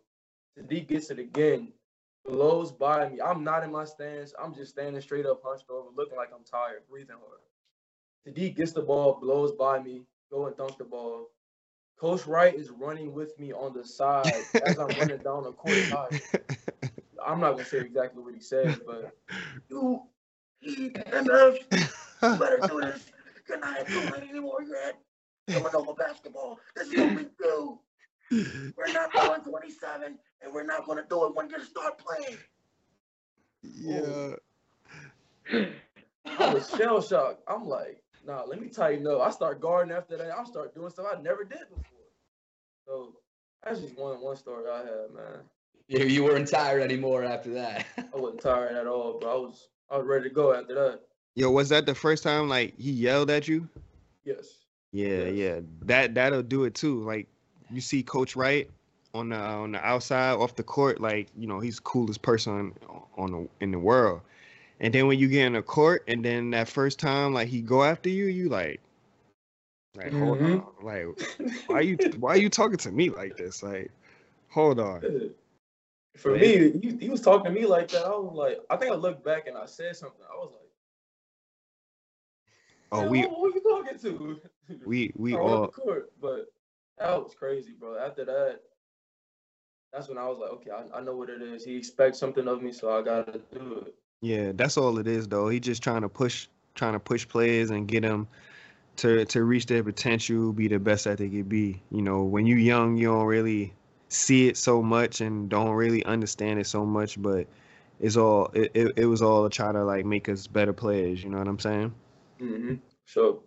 [0.59, 1.72] Saddiq gets it again,
[2.24, 3.20] blows by me.
[3.20, 4.35] I'm not in my stance.
[4.42, 7.40] I'm just standing straight up, hunched over, looking like I'm tired, breathing hard.
[8.26, 11.29] Saddiq gets the ball, blows by me, go and dunk the ball.
[11.99, 14.33] Coach Wright is running with me on the side
[14.64, 15.77] as I'm running down the court.
[15.77, 16.21] Side.
[17.25, 19.14] I'm not gonna say exactly what he said, but
[19.69, 20.03] you
[20.61, 21.59] You better
[22.23, 23.11] do this.
[23.49, 24.62] You're not at Tulane anymore.
[24.62, 24.99] You're at
[25.49, 26.59] Villanova basketball.
[26.77, 27.79] This is what we do.
[28.77, 32.38] We're not going 27, and we're not going to do it when you start playing.
[33.62, 34.37] Yeah.
[36.38, 37.43] I was shell shocked.
[37.49, 39.21] I'm like, nah, let me tighten up.
[39.21, 40.31] I start guarding after that.
[40.31, 41.85] I start doing stuff I never did before.
[42.87, 43.13] So
[43.65, 45.41] that's just one one story I had, man.
[45.89, 47.85] You, you weren't tired anymore after that.
[47.99, 49.31] I wasn't tired at all, bro.
[49.31, 51.01] I was I was ready to go after that.
[51.35, 53.69] Yo, was that the first time like he yelled at you?
[54.25, 54.47] Yes.
[54.93, 55.35] Yeah, Yes.
[55.35, 55.61] yeah.
[55.83, 57.03] That that'll do it too.
[57.03, 57.27] Like
[57.71, 58.69] you see Coach Wright
[59.15, 62.73] on the uh, on the outside off the court, like you know he's coolest person
[63.17, 64.21] on the in the world.
[64.81, 67.61] And then when you get in a court, and then that first time like he
[67.61, 68.81] go after you, you like,
[69.95, 70.64] like hold Mhm.
[70.64, 71.07] on, like
[71.66, 73.62] why you why you talking to me like this?
[73.62, 73.90] Like,
[74.49, 75.03] hold on.
[76.16, 76.40] For Right.
[76.40, 78.05] me, he, he was talking to me like that.
[78.05, 80.25] I was like, I think I looked back and I said something.
[80.31, 80.71] I was like,
[82.93, 84.40] Oh, we who, who you talking to?
[84.85, 86.53] we we I went on all the court, but
[86.99, 87.97] that was crazy, bro.
[87.97, 88.61] After that,
[89.93, 91.64] that's when I was like, okay, I, I know what it is.
[91.64, 93.95] He expects something of me, so I gotta do it.
[94.21, 95.49] Yeah, that's all it is though.
[95.49, 98.29] He just trying to push trying to push players and get them
[98.97, 101.83] to to reach their potential, be the best that they could be.
[101.91, 103.75] You know, when you young, you don't really
[104.09, 107.47] see it so much and don't really understand it so much, but
[108.01, 111.23] it's all it, it, it was all to try to like make us better players,
[111.23, 111.95] you know what I'm saying?
[112.41, 112.75] Mm-hmm.
[113.07, 113.45] So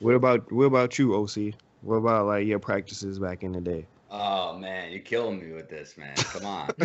[0.00, 1.54] What about what about you, OC?
[1.82, 3.89] What about like your practices back in the day?
[4.12, 6.16] Oh man, you're killing me with this, man.
[6.16, 6.70] Come on.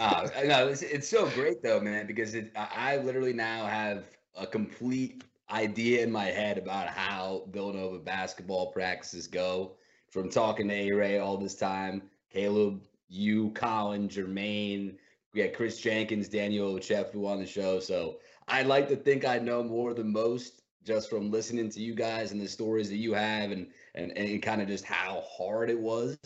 [0.00, 4.04] Uh, no, it's, it's so great though, man, because it, I, literally now have
[4.36, 9.72] a complete idea in my head about how Villanova basketball practices go.
[10.10, 14.96] From talking to A Ray all this time, Caleb, you, Collin, Jermaine,
[15.32, 17.80] we had Chris Jenkins, Daniel Ochefu on the show.
[17.80, 21.94] So I like to think I know more than most just from listening to you
[21.94, 25.70] guys and the stories that you have and and, and kind of just how hard
[25.70, 26.18] it was,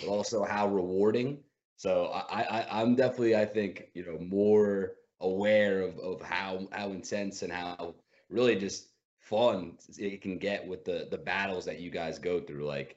[0.00, 1.38] but also how rewarding.
[1.76, 6.90] So I, I I'm definitely I think you know more aware of, of how how
[6.90, 7.94] intense and how
[8.28, 12.66] really just fun it can get with the the battles that you guys go through.
[12.66, 12.96] Like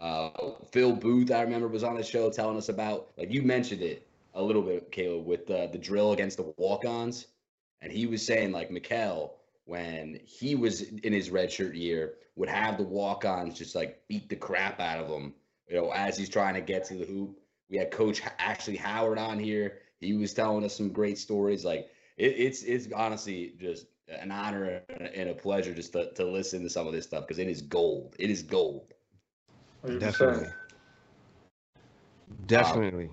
[0.00, 0.30] uh,
[0.72, 4.06] Phil Booth, I remember was on the show telling us about like you mentioned it
[4.34, 7.26] a little bit, Caleb, with uh, the drill against the walk-ons,
[7.82, 9.30] and he was saying like Mikal
[9.68, 14.34] when he was in his redshirt year would have the walk-ons just like beat the
[14.34, 15.34] crap out of him,
[15.68, 17.38] you know, as he's trying to get to the hoop.
[17.68, 19.80] We had Coach Ashley Howard on here.
[20.00, 21.66] He was telling us some great stories.
[21.66, 26.62] Like it, it's it's honestly just an honor and a pleasure just to, to listen
[26.62, 28.16] to some of this stuff because it is gold.
[28.18, 28.94] It is gold.
[29.84, 30.00] 100%.
[30.00, 30.48] Definitely.
[32.46, 33.10] Definitely.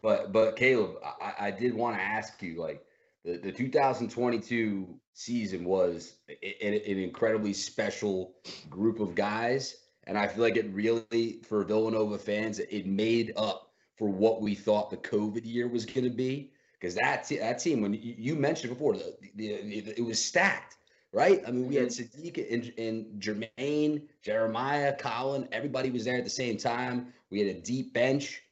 [0.00, 2.82] But but Caleb, I, I did want to ask you like
[3.28, 8.34] the, the 2022 season was a- a- an incredibly special
[8.70, 13.72] group of guys, and I feel like it really for Villanova fans it made up
[13.96, 17.58] for what we thought the COVID year was going to be because that te- that
[17.58, 20.76] team when you, you mentioned before the, the, the- it was stacked.
[21.10, 22.20] Right, I mean, we had mm-hmm.
[22.20, 25.48] Saddiq and, and Jermaine, Jeremiah, Collin.
[25.52, 27.14] Everybody was there at the same time.
[27.30, 28.42] We had a deep bench,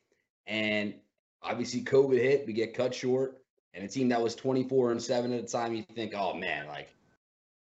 [0.46, 0.94] and
[1.42, 3.42] obviously COVID hit, we get cut short,
[3.76, 6.66] and a team that was 24 and 7 at the time, you think, oh man,
[6.66, 6.88] like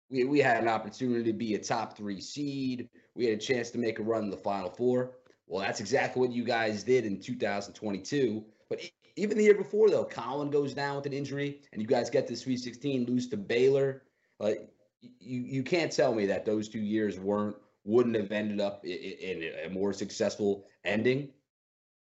[0.09, 2.89] we, we had an opportunity to be a top three seed.
[3.15, 5.17] We had a chance to make a run in the final four.
[5.47, 8.43] Well, that's exactly what you guys did in 2022.
[8.69, 8.81] But
[9.15, 12.27] even the year before, though, Collin goes down with an injury, and you guys get
[12.27, 14.03] to Sweet 16, lose to Baylor.
[14.39, 14.69] Like
[15.01, 18.89] you, you can't tell me that those two years weren't wouldn't have ended up i-
[18.89, 21.29] i- in a more successful ending.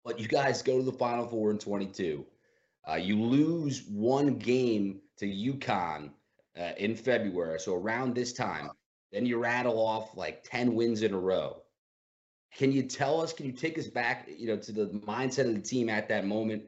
[0.05, 2.25] But you guys go to the Final Four in 22.
[2.89, 6.09] Uh, you lose one game to UConn
[6.59, 8.71] uh, in February, so around this time.
[9.11, 11.61] Then you rattle off like 10 wins in a row.
[12.55, 13.33] Can you tell us?
[13.33, 16.25] Can you take us back, you know, to the mindset of the team at that
[16.25, 16.63] moment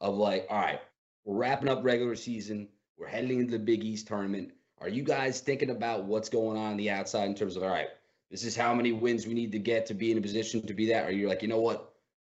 [0.00, 0.80] of like, all right,
[1.24, 4.52] we're wrapping up regular season, we're heading into the Big East tournament.
[4.80, 7.70] Are you guys thinking about what's going on on the outside in terms of all
[7.70, 7.88] right,
[8.30, 10.74] this is how many wins we need to get to be in a position to
[10.74, 11.06] be that?
[11.06, 11.95] Or you're like, you know what?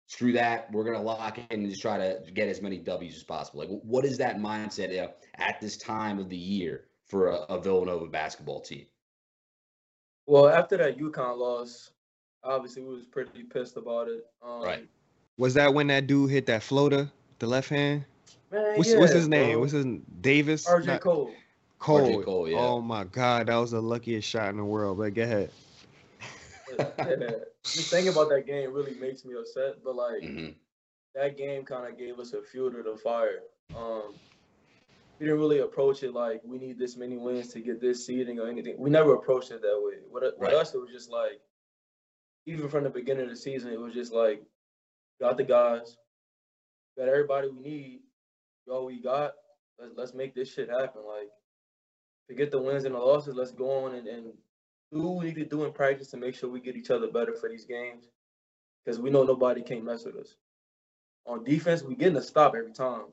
[0.08, 0.72] Screw that.
[0.72, 3.60] We're gonna lock in and just try to get as many W's as possible.
[3.60, 7.62] Like, what is that mindset uh, at this time of the year for a, a
[7.62, 8.86] Villanova basketball team?
[10.26, 11.92] Well, after that UConn loss,
[12.44, 14.26] obviously we was pretty pissed about it.
[14.42, 14.88] Um, Right.
[15.38, 18.06] Was that when that dude hit that floater, the left hand?
[18.52, 19.52] Man, What's, yeah, what's his name?
[19.54, 19.60] bro.
[19.60, 19.86] What's his
[20.22, 20.66] Davis?
[20.68, 21.32] RJ Not- Cole.
[21.80, 22.22] Cole.
[22.22, 22.58] RJ Cole, yeah.
[22.58, 24.98] Oh my God, that was the luckiest shot in the world.
[24.98, 25.52] But go ahead.
[26.78, 27.30] Yeah.
[27.64, 29.84] Just thinking about that game really makes me upset.
[29.84, 30.56] But like Mhm.
[31.16, 33.44] that game kind of gave us a fuel to the fire.
[33.76, 34.16] Um,
[35.20, 38.40] we didn't really approach it like we need this many wins to get this seeding
[38.40, 38.76] or anything.
[38.78, 39.96] We never approached it that way.
[40.12, 41.42] With, with us, it was just like,
[42.46, 44.44] even from the beginning of the season, it was just like,
[45.20, 45.98] got the guys,
[46.98, 48.00] got everybody we need,
[48.70, 49.34] all we got.
[49.80, 51.02] Let's let's make this shit happen.
[51.06, 51.30] Like,
[52.28, 53.36] forget the wins and the losses.
[53.36, 54.34] Let's go on and, and
[54.92, 57.34] do we need to do in practice to make sure we get each other better
[57.34, 58.06] for these games.
[58.84, 60.36] Because we know nobody can mess with us.
[61.26, 63.04] On defense, we getting a stop every time.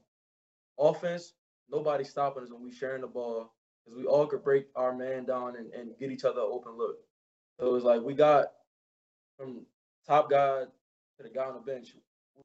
[0.78, 1.32] Offense,
[1.68, 3.52] nobody stopping us when we sharing the ball
[3.84, 6.98] because we all could break our man down and, and get each other open look.
[7.58, 8.46] So it was like we got
[9.36, 9.66] from
[10.06, 10.64] top guy
[11.16, 11.94] to the guy on the bench,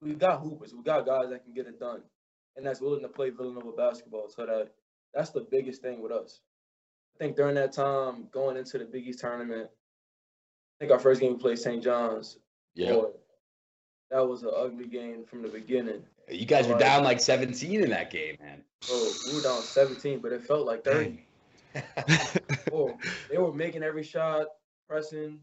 [0.01, 2.01] we got hoopers, we got guys that can get it done,
[2.55, 4.29] and that's willing to play Villanova basketball.
[4.29, 4.69] So that
[5.13, 6.41] that's the biggest thing with us.
[7.19, 11.19] I think during that time, going into the Big East tournament, I think our first
[11.19, 11.83] game we played St.
[11.83, 12.37] John's.
[12.75, 12.93] Yeah.
[12.93, 13.09] boy,
[14.11, 16.03] that was an ugly game from the beginning.
[16.29, 16.79] You guys were Right.
[16.79, 18.63] down like 17 in that game, man.
[18.87, 21.25] Bro, we were down 17, but it felt like 30.
[22.71, 22.97] Oh,
[23.29, 24.47] they were making every shot,
[24.87, 25.39] pressing.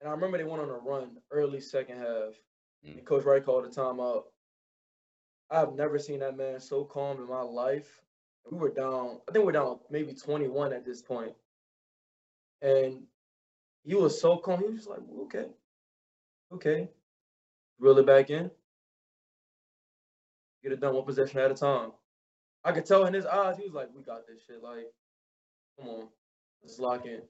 [0.00, 2.34] And I remember they went on a run early second half.
[2.86, 2.98] Mm.
[2.98, 4.24] And Coach Wright called a timeout.
[5.50, 8.00] I've never seen that man so calm in my life.
[8.50, 11.32] We were down, I think we we're down maybe 21 at this point.
[12.62, 13.02] And
[13.84, 14.60] he was so calm.
[14.60, 15.46] He was just like, okay,
[16.52, 16.88] okay.
[17.78, 18.50] Reel it back in.
[20.62, 21.92] Get it done one possession at a time.
[22.64, 24.62] I could tell in his eyes, he was like, we got this shit.
[24.62, 24.86] Like,
[25.78, 26.08] come on,
[26.62, 27.20] let's lock in.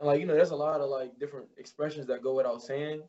[0.00, 3.02] And like, you know, there's a lot of like different expressions that go without saying.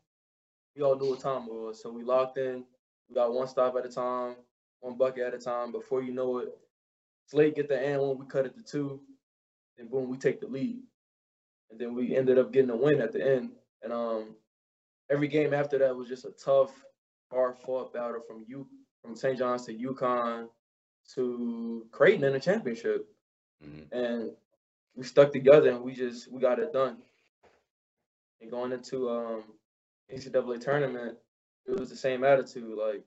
[0.76, 1.82] We all knew what time it was.
[1.82, 2.64] So we locked in.
[3.08, 4.36] We got one stop at a time,
[4.80, 5.72] one bucket at a time.
[5.72, 6.56] Before you know it,
[7.26, 9.00] Slate get the and one, we cut it to two.
[9.78, 10.82] And boom, we take the lead.
[11.70, 13.52] And then we ended up getting a win at the end.
[13.82, 14.36] And um
[15.10, 16.72] every game after that was just a tough,
[17.30, 18.66] hard fought battle from you
[19.02, 19.38] from St.
[19.38, 20.48] John's to UConn
[21.14, 23.06] to Creighton in the championship.
[23.62, 23.92] Mhm.
[23.92, 24.36] And
[24.94, 27.02] we stuck together and we just we got it done.
[28.40, 29.44] And going into um
[30.10, 31.18] NCAA tournament,
[31.66, 32.76] it was the same attitude.
[32.76, 33.04] Like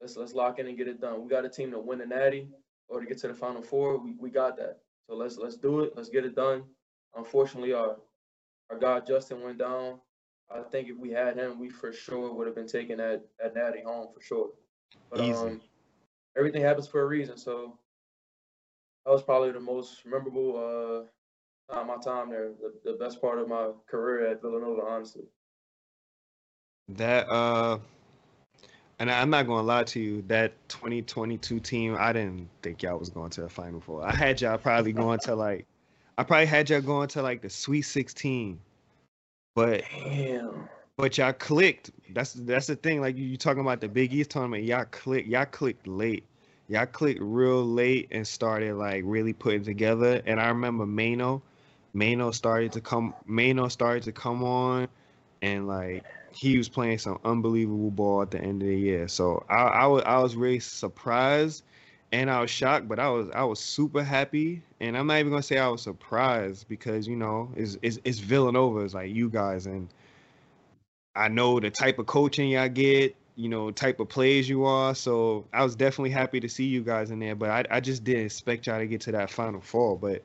[0.00, 1.22] let's let's lock in and get it done.
[1.22, 2.48] We got a team to win the natty
[2.88, 3.98] or to get to the final four.
[3.98, 4.80] We we got that.
[5.06, 5.92] So let's let's do it.
[5.96, 6.64] Let's get it done.
[7.16, 7.96] Unfortunately, our
[8.70, 10.00] our guy Justin went down.
[10.50, 13.54] I think if we had him, we for sure would have been taking that that
[13.54, 14.50] natty home for sure.
[15.10, 15.48] But Easy.
[15.48, 15.60] um,
[16.36, 17.36] everything happens for a reason.
[17.36, 17.78] So
[19.04, 22.50] that was probably the most memorable uh time my time there.
[22.50, 25.24] The, the best part of my career at Villanova, honestly.
[26.88, 27.78] That uh
[28.98, 33.10] and I'm not gonna lie to you, that 2022 team, I didn't think y'all was
[33.10, 34.04] going to the final four.
[34.04, 35.66] I had y'all probably going to like
[36.18, 38.58] I probably had y'all going to like the sweet 16.
[39.54, 40.68] But Damn.
[40.96, 41.92] but y'all clicked.
[42.10, 43.00] That's that's the thing.
[43.00, 46.24] Like you, you talking about the Big East tournament, y'all clicked, y'all clicked late.
[46.66, 50.20] Y'all clicked real late and started like really putting together.
[50.26, 51.40] And I remember Mano,
[51.94, 54.88] Mano started to come Mano started to come on
[55.40, 59.08] and like he was playing some unbelievable ball at the end of the year.
[59.08, 61.64] So I, I was I was really surprised
[62.12, 64.62] and I was shocked, but I was I was super happy.
[64.80, 68.18] And I'm not even gonna say I was surprised because you know it's it's, it's
[68.18, 69.88] Villanova, it's like you guys, and
[71.14, 74.94] I know the type of coaching y'all get, you know, type of players you are.
[74.94, 78.04] So I was definitely happy to see you guys in there, but I I just
[78.04, 79.98] didn't expect y'all to get to that final four.
[79.98, 80.22] But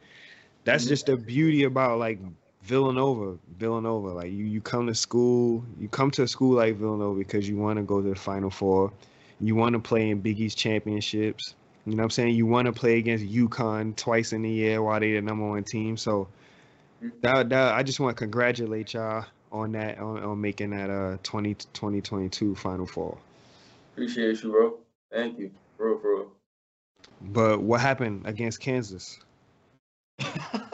[0.65, 0.87] that's Mhm.
[0.87, 2.19] just the beauty about like
[2.63, 4.09] Villanova, Villanova.
[4.09, 7.57] Like you, you come to school, you come to a school like Villanova because you
[7.57, 8.91] want to go to the Final Four,
[9.39, 11.55] you want to play in Big East championships.
[11.85, 12.35] You know what I'm saying?
[12.35, 15.65] You want to play against UConn twice in a year while they're the number one
[15.65, 15.97] team.
[15.97, 16.29] So
[17.21, 21.17] that, that I just want to congratulate y'all on that on, on making that uh
[21.23, 23.17] 20 2022 Final Four.
[23.91, 24.77] Appreciate you, bro.
[25.11, 25.51] Thank you.
[25.77, 26.31] Bro, bro.
[27.21, 29.19] But what happened against Kansas?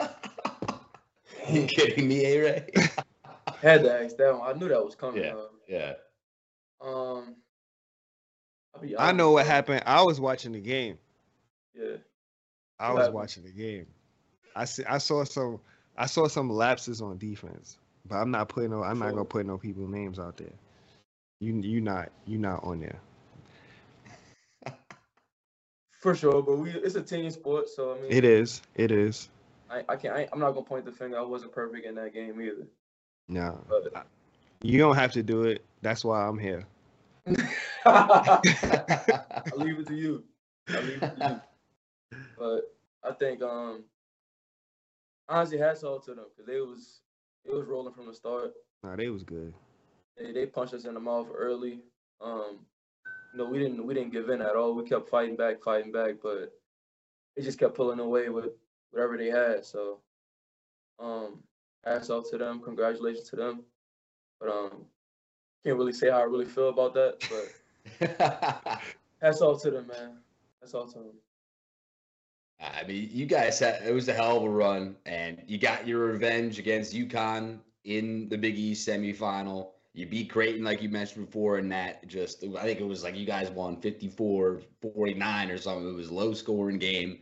[1.54, 2.66] you kidding me, A Ray?
[3.62, 4.48] Had to ask that one.
[4.48, 5.22] I knew that was coming.
[5.24, 5.34] Yeah.
[5.68, 5.92] yeah.
[6.80, 6.84] Uh,
[7.18, 7.36] um,
[8.74, 9.82] I'll be I know what happened.
[9.86, 10.98] I was watching the game.
[11.74, 11.96] Yeah.
[12.78, 13.14] I What was happened?
[13.14, 13.86] watching the game.
[14.56, 14.84] I see.
[14.84, 15.60] I saw some.
[15.96, 18.82] I saw some lapses on defense, but I'm not putting no.
[18.82, 20.52] I'm not gonna put no people's names out there.
[21.40, 23.00] You you not you not on there.
[26.00, 28.62] For sure, but we it's a team sport, so I mean, It is.
[28.74, 29.28] It is.
[29.70, 30.16] I, I can't.
[30.16, 31.18] I, I'm not gonna point the finger.
[31.18, 32.66] I wasn't perfect in that game either.
[33.28, 34.06] No, But
[34.62, 35.64] you don't have to do it.
[35.82, 36.66] That's why I'm here.
[37.86, 38.40] I
[39.56, 40.24] leave it to you.
[40.68, 41.40] I leave it to you.
[42.38, 42.62] But
[43.04, 43.84] I think um
[45.28, 47.02] honestly hats off to them because they was
[47.44, 48.52] it was rolling from the start.
[48.82, 49.54] Nah, they was good.
[50.16, 51.80] They they punched us in the mouth early.
[52.20, 52.60] Um
[53.32, 54.74] you know, we didn't we didn't give in at all.
[54.74, 56.52] We kept fighting back, fighting back, but
[57.36, 58.46] they just kept pulling away with
[58.90, 59.64] whatever they had.
[59.64, 59.98] So,
[60.98, 61.42] um,
[61.84, 62.60] hats off to them.
[62.60, 63.62] Congratulations to them.
[64.40, 64.84] But um,
[65.64, 67.28] can't really say how I really feel about that.
[67.98, 68.80] But
[69.22, 70.18] hats off to them, man.
[70.60, 71.12] Hats off to them.
[72.60, 75.86] I mean, you guys had it was a hell of a run, and you got
[75.86, 79.70] your revenge against UConn in the Big East semifinal.
[79.94, 83.16] You beat Creighton, like you mentioned before, and that just, I think it was like
[83.16, 85.88] you guys won 54 49 or something.
[85.88, 87.18] It was a low scoring game.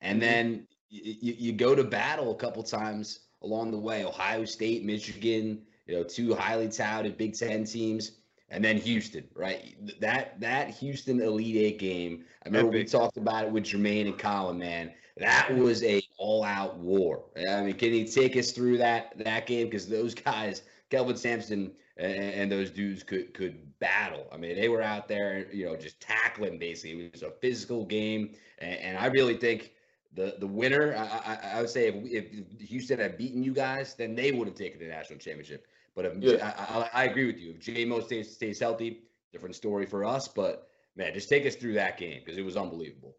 [0.00, 0.30] And mm-hmm.
[0.30, 5.62] then you, you go to battle a couple times along the way Ohio State, Michigan,
[5.86, 8.12] you know, two highly touted Big Ten teams.
[8.48, 9.74] And then Houston, right?
[10.00, 12.24] That that Houston Elite Eight game.
[12.44, 12.86] I remember Epic.
[12.86, 14.58] we talked about it with Jermaine and Collin.
[14.58, 17.24] Man, that was a all-out war.
[17.50, 19.66] I mean, can you take us through that that game?
[19.66, 24.28] Because those guys, Kelvin Sampson, and, and, those dudes could could battle.
[24.30, 26.56] I mean, they were out there, you know, just tackling.
[26.58, 29.72] Basically, it was a physical game, and, and I really think
[30.16, 30.94] the the winner.
[30.96, 31.94] I, I, I would say if,
[32.32, 35.66] if, Houston had beaten you guys, then they would have taken the national championship.
[35.94, 36.52] But if, yeah.
[36.58, 37.52] I, I, I, agree with you.
[37.52, 39.02] If JMO stays stays healthy,
[39.32, 40.26] different story for us.
[40.26, 43.14] But man, just take us through that game because it was unbelievable.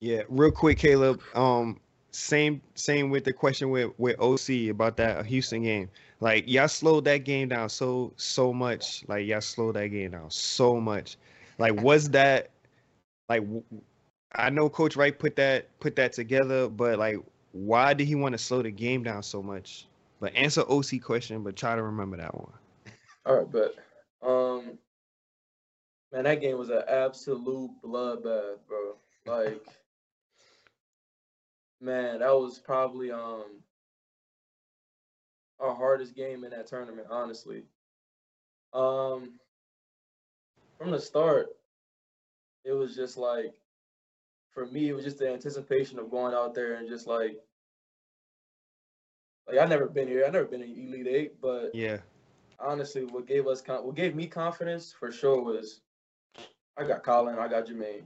[0.00, 1.20] Yeah, real quick, Caleb.
[1.34, 1.78] Um,
[2.12, 5.88] same same with the question with with OC about that Houston game.
[6.20, 9.04] Like y'all slowed that game down so so much.
[9.08, 11.16] Like y'all slowed that game down so much.
[11.58, 12.50] Like was that
[13.28, 13.44] like
[14.34, 17.16] I know Coach Wright put that put that together, but like
[17.52, 19.86] why did he want to slow the game down so much?
[20.20, 22.52] But answer OC question, but try to remember that one.
[23.26, 23.74] All right, but
[24.26, 24.78] um
[26.12, 28.96] man, that game was an absolute bloodbath, bro.
[29.26, 29.64] Like
[31.80, 33.62] man, that was probably um
[35.60, 37.64] our hardest game in that tournament, honestly.
[38.72, 39.34] Um,
[40.78, 41.48] from the start,
[42.64, 43.52] it was just like,
[44.52, 47.36] for me, it was just the anticipation of going out there and just like,
[49.48, 51.98] like I never been here, I never been in Elite Eight, but yeah,
[52.58, 55.80] honestly, what gave us, what gave me confidence for sure was,
[56.76, 58.04] I got Collin, I got Jermaine.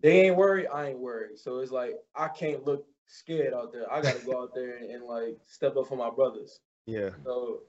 [0.00, 1.38] They ain't worried, I ain't worried.
[1.38, 3.90] So it's like I can't look scared out there.
[3.90, 6.60] I got to go out there and, and, like step up for my brothers.
[6.86, 7.10] Yeah.
[7.24, 7.60] So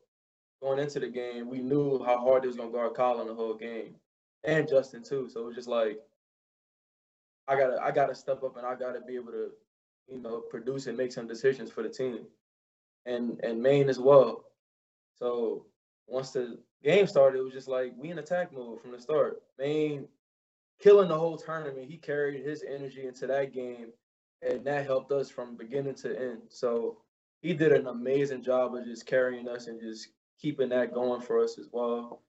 [0.61, 3.55] going into the game, we knew how hard it was gonna guard Collin the whole
[3.55, 3.95] game,
[4.43, 5.29] and Justin too.
[5.31, 5.99] So it was just like
[7.47, 9.51] I gotta I gotta step up and I gotta be able to
[10.07, 12.25] you know produce and make some decisions for the team,
[13.05, 14.45] and and Maine as well.
[15.15, 15.65] So
[16.07, 19.41] once the game started, it was just like we in attack mode from the start.
[19.57, 20.07] Maine
[20.81, 21.89] killing the whole tournament.
[21.89, 23.93] He carried his energy into that game
[24.41, 26.41] and that helped us from beginning to end.
[26.49, 26.97] So
[27.41, 31.43] he did an amazing job of just carrying us and just keeping that going for
[31.43, 32.21] us as well.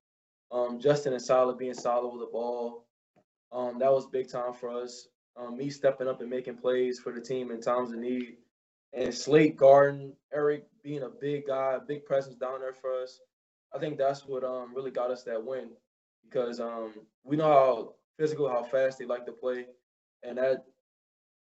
[0.53, 2.86] Um, Justin and Solid being solid with the ball,
[3.57, 5.09] um, that was big time for us.
[5.37, 8.37] Um, me stepping up and making plays for the team in times of need,
[8.93, 13.21] and Slate Garden, Eric being a big guy, a big presence down there for us.
[13.75, 15.71] I think that's what um, really got us that win
[16.25, 16.93] because um,
[17.25, 19.67] we know how physical, how fast they like to play,
[20.23, 20.65] and that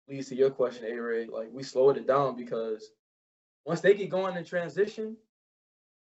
[0.08, 1.28] leads to your question, A Ray.
[1.28, 2.92] Like we slowed it down because
[3.66, 5.16] once they get going in transition,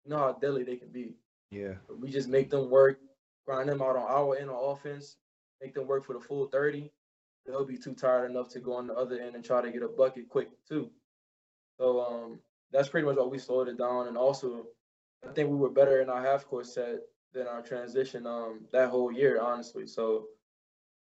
[0.05, 1.17] you know how deadly they can be.
[1.51, 1.75] Yeah.
[1.99, 2.99] We just make them work,
[3.47, 5.17] grind them out on our end on offense,
[5.61, 6.91] make them work for the full 30.
[7.47, 9.83] They'll be too tired enough to go on the other end and try to get
[9.83, 10.91] a bucket quick too.
[11.79, 12.39] So um
[12.71, 14.09] that's pretty much why we slowed it down.
[14.09, 14.67] And also
[15.29, 17.01] I think we were better in our half court set
[17.33, 19.87] than our transition um that whole year, honestly.
[19.87, 20.27] So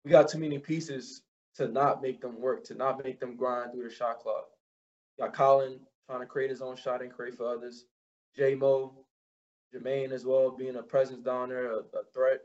[0.03, 1.23] we got too many pieces
[1.55, 4.45] to not make them work, to not make them grind through the shot clock.
[5.17, 7.85] got Collin trying to create his own shot and create for others.
[8.35, 8.93] J Mo,
[9.73, 12.41] Jermaine as well, being a presence down there, a, a, threat.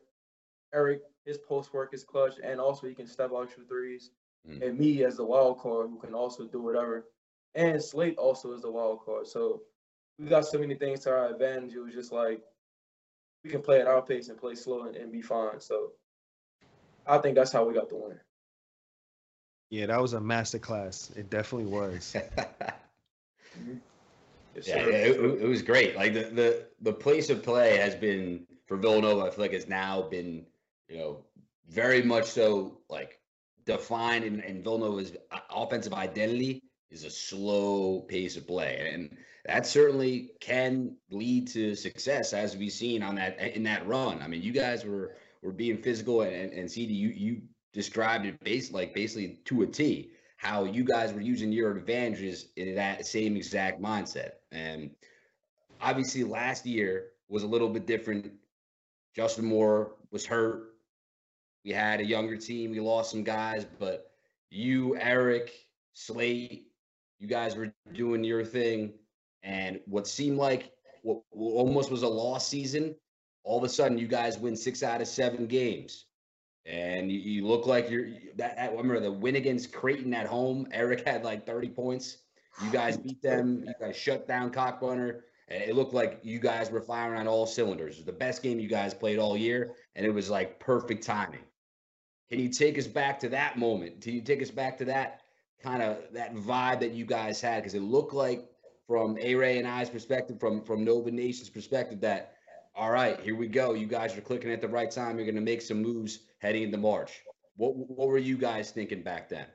[0.73, 4.11] Eric, his post work is clutch, and also he can step out for threes.
[4.49, 4.67] Mm.
[4.67, 7.07] And me as the wild card who can also do whatever.
[7.55, 9.27] And Slate also is the wild card.
[9.27, 9.63] So
[10.19, 11.75] we got so many things to our advantage.
[11.75, 12.41] It was just like
[13.45, 15.61] we can play at our pace and play slow and, and be fine.
[15.61, 15.93] So
[17.07, 18.19] I think that's how we got the win.
[19.71, 21.17] Yeah, that was a masterclass.
[21.17, 22.17] It definitely was.
[24.55, 25.97] yes, yeah, it, it, was great.
[25.97, 29.23] Like the, the the place of play has been for Villanova.
[29.23, 30.45] I feel like it's now been
[30.91, 31.25] you know
[31.69, 33.19] very much so like
[33.65, 39.17] defined in, in Villanova's uh, offensive identity is a slow pace of play, and
[39.47, 44.21] that certainly can lead to success as we've seen on that in that run.
[44.21, 48.43] I mean, you guys were were being physical, and and CD, you you described it
[48.43, 53.05] base like basically to a T how you guys were using your advantages in that
[53.05, 54.31] same exact mindset.
[54.53, 54.91] And
[55.83, 58.33] obviously last year was a little bit different
[59.15, 60.70] Justin Moore was hurt.
[61.65, 62.71] We had a younger team.
[62.71, 64.11] We lost some guys, but
[64.51, 65.53] you, Eric,
[65.93, 66.67] Slate,
[67.19, 68.93] you guys were doing your thing.
[69.43, 72.95] And what seemed like what almost was a lost season,
[73.45, 76.07] all of a sudden you guys win six out of seven games.
[76.67, 80.69] And you, you look like you're that, I remember the win against Creighton at home.
[80.73, 82.19] Eric had like 30 points.
[82.63, 83.65] You guys beat them.
[83.67, 85.21] You guys shut down Kalkbrenner.
[85.49, 87.95] It looked like you guys were firing on all cylinders.
[87.95, 91.03] It was the best game you guys played all year, and it was like perfect
[91.03, 91.41] timing.
[92.31, 94.01] Can you take us back to that moment?
[94.01, 95.23] Can you take us back to that
[95.63, 97.57] kind of that vibe that you guys had?
[97.57, 98.47] Because it looked like
[98.87, 102.35] from A Ray and I's perspective, from from Nova Nation's perspective, that
[102.77, 103.75] all right, here we go.
[103.75, 105.17] You guys are clicking at the right time.
[105.17, 107.21] You're going to make some moves heading into March.
[107.57, 109.47] What what were you guys thinking back then?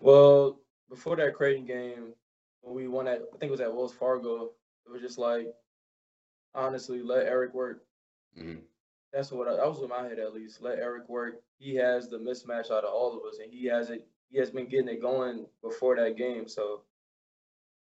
[0.00, 2.12] Well, before that Creighton game,
[2.60, 4.50] when we won at I think it was at Wells Fargo,
[4.86, 5.46] it was just like,
[6.54, 7.82] honestly, let Eric work.
[8.38, 8.60] Mm-hmm.
[9.16, 10.60] That's what I, that was in my head at least.
[10.60, 11.36] Let Eric work.
[11.58, 14.06] He has the mismatch out of all of us, and he has it.
[14.30, 16.46] He has been getting it going before that game.
[16.46, 16.82] So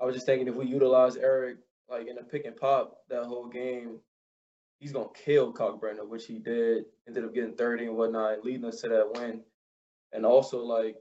[0.00, 1.58] I was just thinking if we utilize Eric
[1.90, 3.98] like in a pick and pop that whole game,
[4.80, 6.86] he's gonna kill Kalkbrenner, which he did.
[7.06, 9.42] Ended up getting 30 and whatnot, leading us to that win.
[10.14, 10.96] And also like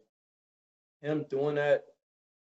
[1.01, 1.85] him doing that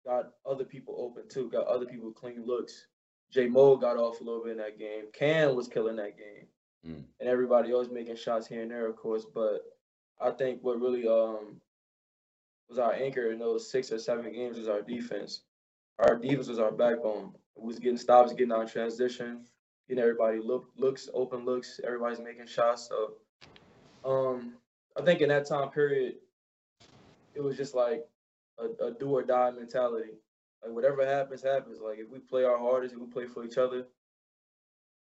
[0.04, 2.88] got other people open too, got other people clean looks.
[3.30, 5.04] J Mo got off a little bit in that game.
[5.12, 6.48] Cam was killing that game.
[6.86, 7.04] Mm.
[7.20, 9.26] And everybody else making shots here and there, of course.
[9.32, 9.62] But
[10.20, 11.60] I think what really um
[12.68, 15.42] was our anchor in those six or seven games was our defense.
[15.98, 17.34] Our defense was our backbone.
[17.56, 19.44] We was getting stops, getting on transition,
[19.88, 22.88] getting everybody look looks, open looks, everybody's making shots.
[22.88, 23.14] So
[24.04, 24.54] um
[24.96, 26.14] I think in that time period,
[27.34, 28.06] it was just like
[28.58, 30.10] a, a do or die mentality.
[30.62, 31.78] Like whatever happens, happens.
[31.80, 33.86] Like if we play our hardest, if we play for each other,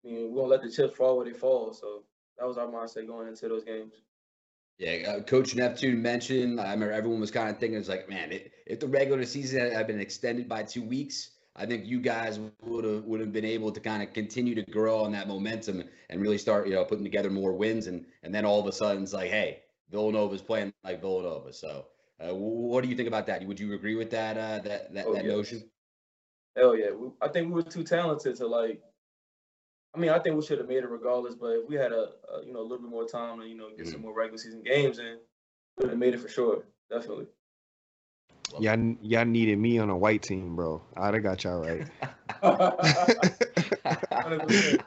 [0.05, 1.73] I mean, we won't let the chips fall where they fall.
[1.73, 2.05] So
[2.39, 3.95] that was our mindset going into those games.
[4.79, 6.59] Yeah, uh, Coach Neptune mentioned.
[6.59, 9.71] I remember everyone was kind of thinking, "It's like, man, it, if the regular season
[9.71, 13.45] had been extended by two weeks, I think you guys would have would have been
[13.45, 16.85] able to kind of continue to grow on that momentum and really start, you know,
[16.87, 17.89] putting together more wins.
[17.89, 21.53] And and then all of a sudden, it's like, hey, Villanova's playing like Villanova.
[21.53, 21.85] So
[22.19, 23.45] uh, what do you think about that?
[23.45, 25.69] Would you agree with that uh, that that, oh, that notion?
[26.57, 26.93] Hell yeah!
[26.93, 28.81] We, I think we were too talented to like.
[29.95, 31.35] I mean, I think we should have made it regardless.
[31.35, 33.57] But if we had a, a you know a little bit more time to you
[33.57, 33.93] know get mm-hmm.
[33.93, 35.19] some more regular season games in,
[35.77, 36.65] we would have made it for sure.
[36.91, 37.27] Definitely.
[38.59, 40.83] Y'all, y'all needed me on a white team, bro.
[40.97, 41.87] I'd have got y'all right.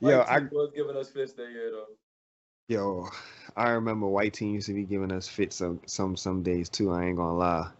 [0.00, 1.86] Yo, I was giving us fits that year though.
[2.68, 3.08] Yo,
[3.56, 6.92] I remember white team used to be giving us fits some some some days too.
[6.92, 7.70] I ain't gonna lie.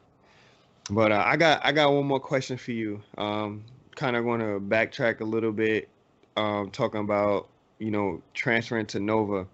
[0.91, 3.03] But uh, I got I got one more question for you.
[3.19, 3.65] Um,
[3.97, 5.89] kind of want to backtrack a little bit,
[6.37, 9.47] um, talking about you know transferring to Nova.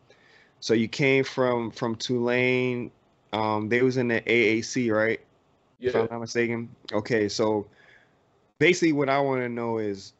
[0.60, 2.90] So you came from from Tulane.
[3.32, 5.20] Um, they was in the AAC, right?
[5.78, 5.90] Yeah.
[5.90, 6.68] If I'm not mistaken.
[6.92, 7.66] Okay, so
[8.58, 10.12] basically, what I want to know is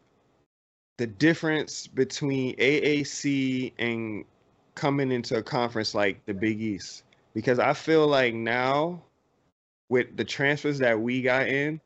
[0.99, 4.25] the difference between AAC and
[4.75, 7.05] coming into a conference like the Big East
[7.35, 9.03] because I feel like now
[9.89, 11.81] with the transfers that we got in,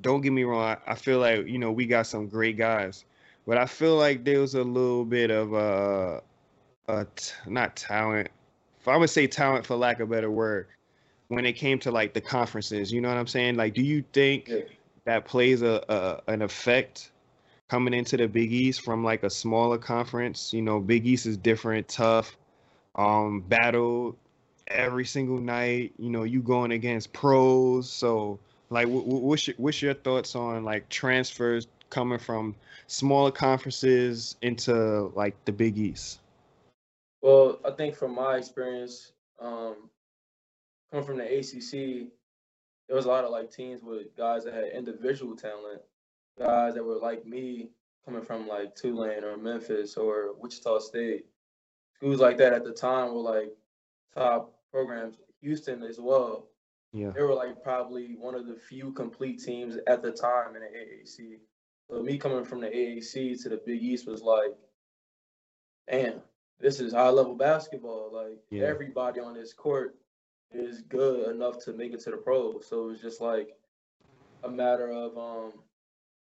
[0.00, 3.04] don't get me wrong, I feel like you know we got some great guys,
[3.46, 6.22] but I feel like there was a little bit of a
[7.16, 8.28] t- not talent.
[8.80, 10.68] If I would say talent for lack of a better word,
[11.28, 13.56] when it came to like the conferences, you know what I'm saying?
[13.56, 14.60] Like, do you think yeah.
[15.04, 17.10] that plays a, a an effect
[17.68, 20.52] coming into the Big East from like a smaller conference.
[20.52, 22.36] You know, Big East is different, tough,
[22.94, 24.16] um, battle
[24.68, 25.92] every single night.
[25.98, 27.90] You know, you going against pros.
[27.90, 28.38] So,
[28.70, 32.54] like, what's your, what's your thoughts on like transfers coming from
[32.86, 36.20] smaller conferences into like the Big East?
[37.22, 39.90] Well, I think from my experience, um,
[40.90, 42.08] coming from the ACC,
[42.88, 45.82] there was a lot of like teams with guys that had individual talent
[46.38, 47.70] guys that were like me,
[48.04, 51.26] coming from like Tulane or Memphis or Wichita State,
[51.94, 53.52] schools like that at the time were like
[54.14, 55.16] top programs.
[55.42, 56.46] Houston as well.
[56.96, 57.10] Yeah.
[57.10, 60.68] They were like probably one of the few complete teams at the time in the
[60.68, 61.38] AAC.
[61.90, 64.56] So me coming from the AAC to the Big East was like,
[65.90, 66.22] damn,
[66.58, 68.10] this is high level basketball.
[68.14, 68.64] Like yeah.
[68.64, 69.96] everybody on this court
[70.50, 72.66] is good enough to make it to the pros.
[72.66, 73.50] So it was just like
[74.42, 75.52] a matter of um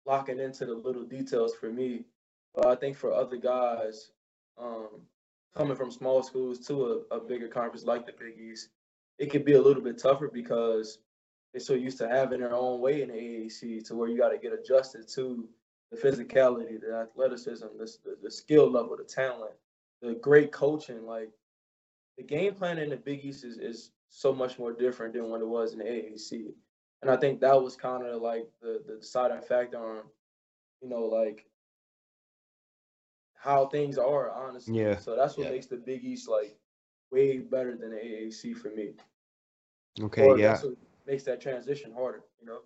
[0.06, 2.06] locking into the little details for me.
[2.56, 4.12] But I think for other guys,
[4.58, 5.02] um,
[5.54, 8.70] coming from small schools to a, a bigger conference like the Big East,
[9.22, 10.98] it could be a little bit tougher because
[11.54, 14.30] they're so used to having their own way in the AAC to where you got
[14.30, 15.48] to get adjusted to
[15.92, 19.52] the physicality, the athleticism, the, the, the skill level, the talent,
[20.02, 21.06] the great coaching.
[21.06, 21.30] Like
[22.18, 25.42] the game plan in the Big East is, is so much more different than what
[25.42, 26.54] it was in the AAC.
[27.04, 30.04] And I think that was kind of like the, the deciding factor on,
[30.82, 31.46] you know, like
[33.36, 34.80] how things are, honestly.
[34.82, 34.98] Yeah.
[34.98, 35.52] So that's what Yeah.
[35.52, 36.58] makes the Big East like
[37.12, 38.94] way better than the AAC for me.
[40.00, 40.52] Okay, Or yeah.
[40.52, 40.76] that's what
[41.06, 42.60] makes that transition harder, you know?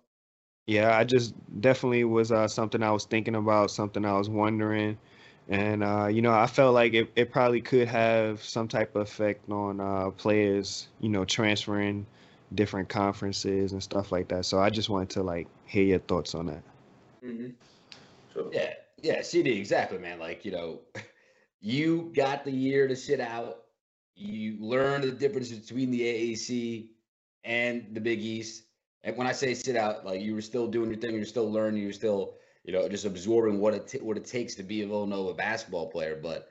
[0.66, 4.98] Yeah, I just definitely was uh, something I was thinking about, something I was wondering.
[5.48, 9.02] And, uh, you know, I felt like it, it probably could have some type of
[9.02, 12.06] effect on uh, players, you know, transferring
[12.54, 14.44] different conferences and stuff like that.
[14.44, 16.62] So I just wanted to, like, hear your thoughts on that.
[17.24, 17.50] Mm-hmm.
[18.32, 20.18] So Yeah, yeah, CD, exactly, man.
[20.18, 20.80] Like, you know,
[21.60, 23.64] you got the year to sit out.
[24.14, 26.90] You learn the difference between the AAC
[27.46, 28.64] and the Big East.
[29.04, 31.50] And when I say sit out, like you were still doing your thing, you're still
[31.50, 32.34] learning, you're still,
[32.64, 35.86] you know, just absorbing what it t- what it takes to be a Villanova basketball
[35.88, 36.18] player.
[36.20, 36.50] But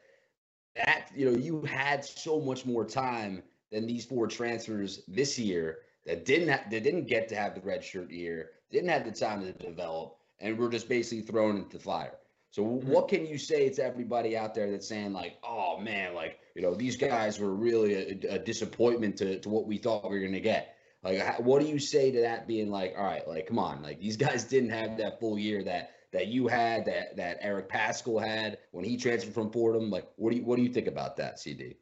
[0.75, 5.79] that, you know, you had so much more time than these four transfers this year
[6.05, 9.11] that didn't ha- that didn't get to have the red shirt year, didn't have the
[9.11, 12.15] time to develop, and we're just basically thrown into the fire.
[12.51, 12.85] So Mhm.
[12.85, 16.61] what can you say to everybody out there that's saying like, oh man, like you
[16.61, 20.25] know these guys were really a, a disappointment to, to what we thought we were
[20.25, 20.74] gonna get.
[21.05, 23.99] Like, what do you say to that being like, all right, like come on, like
[23.99, 28.25] these guys didn't have that full year that that you had, that that Eric Paschall
[28.25, 29.91] had when he transferred from Fordham.
[29.91, 31.77] Like, what do you what do you think about that, CD?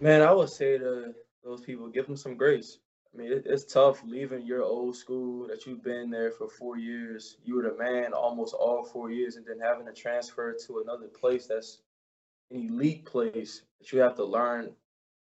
[0.00, 1.14] Man, I would say to
[1.44, 2.78] those people, give them some grace.
[3.14, 6.78] I mean, it, it's tough leaving your old school that you've been there for four
[6.78, 7.36] years.
[7.44, 11.08] You were the man almost all four years, and then having to transfer to another
[11.08, 11.82] place that's
[12.50, 14.70] an elite place that you have to learn,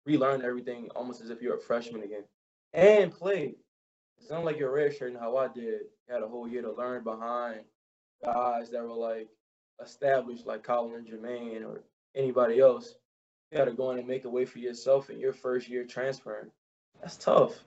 [0.05, 2.23] relearn everything almost as if you're a freshman again,
[2.75, 3.55] and play.
[4.19, 5.81] It's not like you're redshirting how I did.
[6.07, 7.61] You had a whole year to learn behind
[8.23, 9.27] guys that were like
[9.83, 11.83] established, like Collin and Jermaine or
[12.15, 12.95] anybody else
[13.51, 15.85] you got to go in and make a way for yourself in your first year
[15.85, 16.51] transferring.
[17.01, 17.63] That's tough.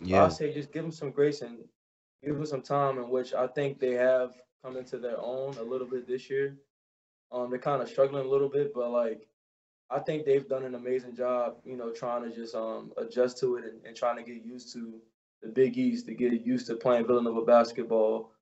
[0.00, 0.24] Yeah.
[0.24, 1.58] I say just give them some grace and
[2.22, 5.62] give them some time in which I think they have come into their own a
[5.62, 6.56] little bit this year.
[7.32, 9.26] Um, they're kind of struggling a little bit, but like
[9.90, 13.56] I think they've done an amazing job, you know, trying to just um adjust to
[13.56, 15.00] it and, and trying to get used to
[15.42, 18.32] the Big East, to get used to playing Villanova basketball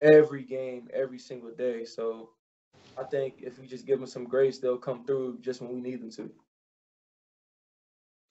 [0.00, 1.84] every game, every single day.
[1.84, 2.30] So
[2.96, 5.80] I think if we just give them some grace, they'll come through just when we
[5.80, 6.30] need them to.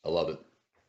[0.06, 0.40] I love it.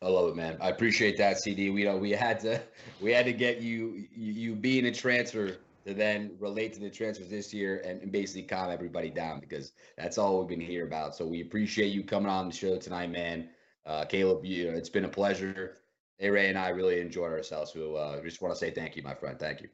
[0.01, 0.57] I love it, man.
[0.61, 1.71] I appreciate that, CD.
[1.71, 2.61] We know we had to
[3.01, 5.57] we had to get you you, you being a transfer
[5.87, 9.71] to then relate to the transfers this year and, and basically calm everybody down because
[9.97, 11.15] that's all we've been here about.
[11.15, 13.49] So we appreciate you coming on the show tonight, man.
[13.85, 15.77] Uh, Caleb, you know, it's been a pleasure.
[16.17, 17.71] Hey, Ray and I really enjoyed ourselves.
[17.71, 19.39] So uh, just want to say thank you, my friend.
[19.39, 19.69] Thank you.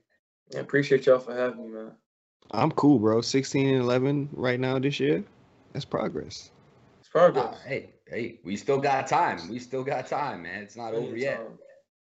[0.52, 1.94] Yeah, appreciate y'all for having me, man.
[2.52, 3.22] I'm cool, bro.
[3.22, 5.24] 16 and 11 right now this year.
[5.72, 6.52] That's progress.
[7.00, 7.46] It's progress.
[7.46, 9.50] Uh, hey, hey, we still got time.
[9.50, 10.62] We still got time, man.
[10.62, 11.42] It's not over yet.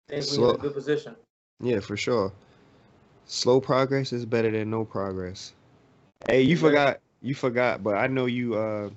[0.09, 1.15] Think we're in a good position.
[1.61, 2.33] Yeah, for sure.
[3.29, 5.53] Slow progress is better than no progress.
[6.27, 7.01] Hey, you forgot.
[7.21, 8.89] You forgot, but I know you uh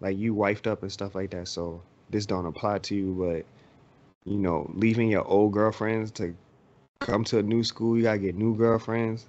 [0.00, 3.44] like you wifed up and stuff like that, so this don't apply to you, but
[4.30, 6.32] you know, leaving your old girlfriends to
[7.00, 9.26] come to a new school, you gotta get new girlfriends.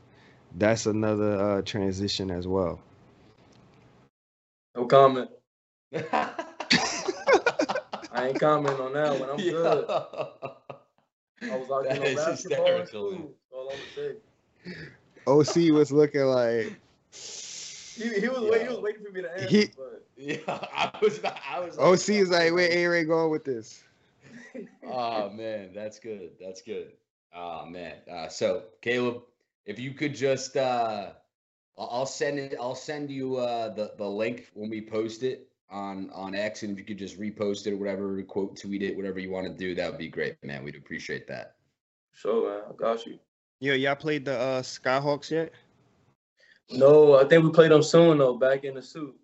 [0.55, 2.80] That's another uh transition as well.
[4.76, 5.32] No comment.
[5.93, 6.38] I
[8.28, 9.30] ain't commenting on that one.
[9.32, 9.86] I'm good.
[9.89, 13.34] I was out That there on is basketball
[13.74, 14.22] in hysterical,
[14.65, 14.74] man.
[14.76, 14.84] school.
[15.26, 15.67] That's all I'm gonna say.
[15.69, 16.80] OC was looking like
[17.95, 20.91] He, he was wait, he was waiting for me to answer, He- but Yeah, I
[21.01, 21.22] was.
[21.22, 21.78] not- I was.
[21.78, 23.84] OC is like, where A Ray going with this?
[24.86, 26.32] Oh man, that's good.
[26.39, 26.91] That's good.
[27.36, 27.95] Oh man.
[28.11, 29.24] Uh, so Caleb,
[29.65, 31.11] if you could just, uh,
[31.78, 32.55] I'll I'll send it.
[32.59, 36.72] I'll send you uh, the the link when we post it on on X, and
[36.74, 39.53] if you could just repost it or whatever, quote tweet it, whatever you want to
[39.53, 40.63] do, that would be great, man.
[40.63, 41.55] We'd appreciate that.
[42.13, 42.63] sure, man.
[42.69, 43.17] I got you.
[43.62, 45.51] Yo, y'all played the uh Skyhawks yet?
[46.72, 48.34] No, I think we played them soon though.
[48.34, 49.16] Back in the suit.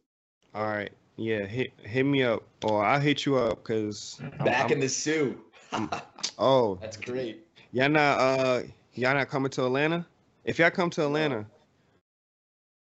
[0.54, 0.92] All right.
[1.16, 5.42] Yeah, hit hit me up or I'll hit you up because Back in the Sioux.
[6.38, 7.48] oh That's great.
[7.72, 8.62] y'all not uh
[8.94, 10.06] y'all not coming to Atlanta?
[10.46, 11.48] If y'all come to Atlanta,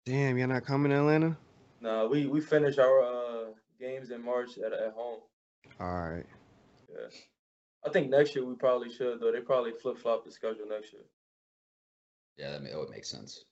[0.06, 1.36] damn, y'all not coming to Atlanta?
[1.80, 3.44] Nah, we we finish our uh
[3.80, 5.18] games in March at at home.
[5.80, 6.26] All right.
[6.88, 7.08] Yeah.
[7.84, 9.32] I think next year we probably should though.
[9.32, 11.02] They probably flip flop the schedule next year.
[12.40, 13.44] Yeah, that, ma- that would make sense.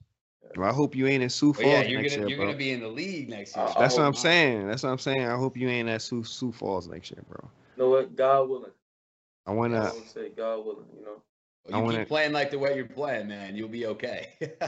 [0.57, 2.39] Well, I hope you ain't in Sioux But Falls yeah, you're next gonna year, you're
[2.39, 2.47] bro.
[2.47, 3.67] gonna be in the league next year.
[3.67, 4.19] Uh, That's what I'm not.
[4.19, 4.67] saying.
[4.67, 5.23] That's what I'm saying.
[5.27, 7.51] I hope you ain't at Sioux, Sioux Falls next year, bro.
[7.77, 8.17] You know what?
[8.17, 8.71] God willing.
[9.47, 9.93] I I wanna.
[10.07, 10.87] say God willing.
[10.97, 11.23] You know.
[11.69, 13.57] You I keep wanna- playing like the way you're playing, man.
[13.57, 14.29] You'll be okay.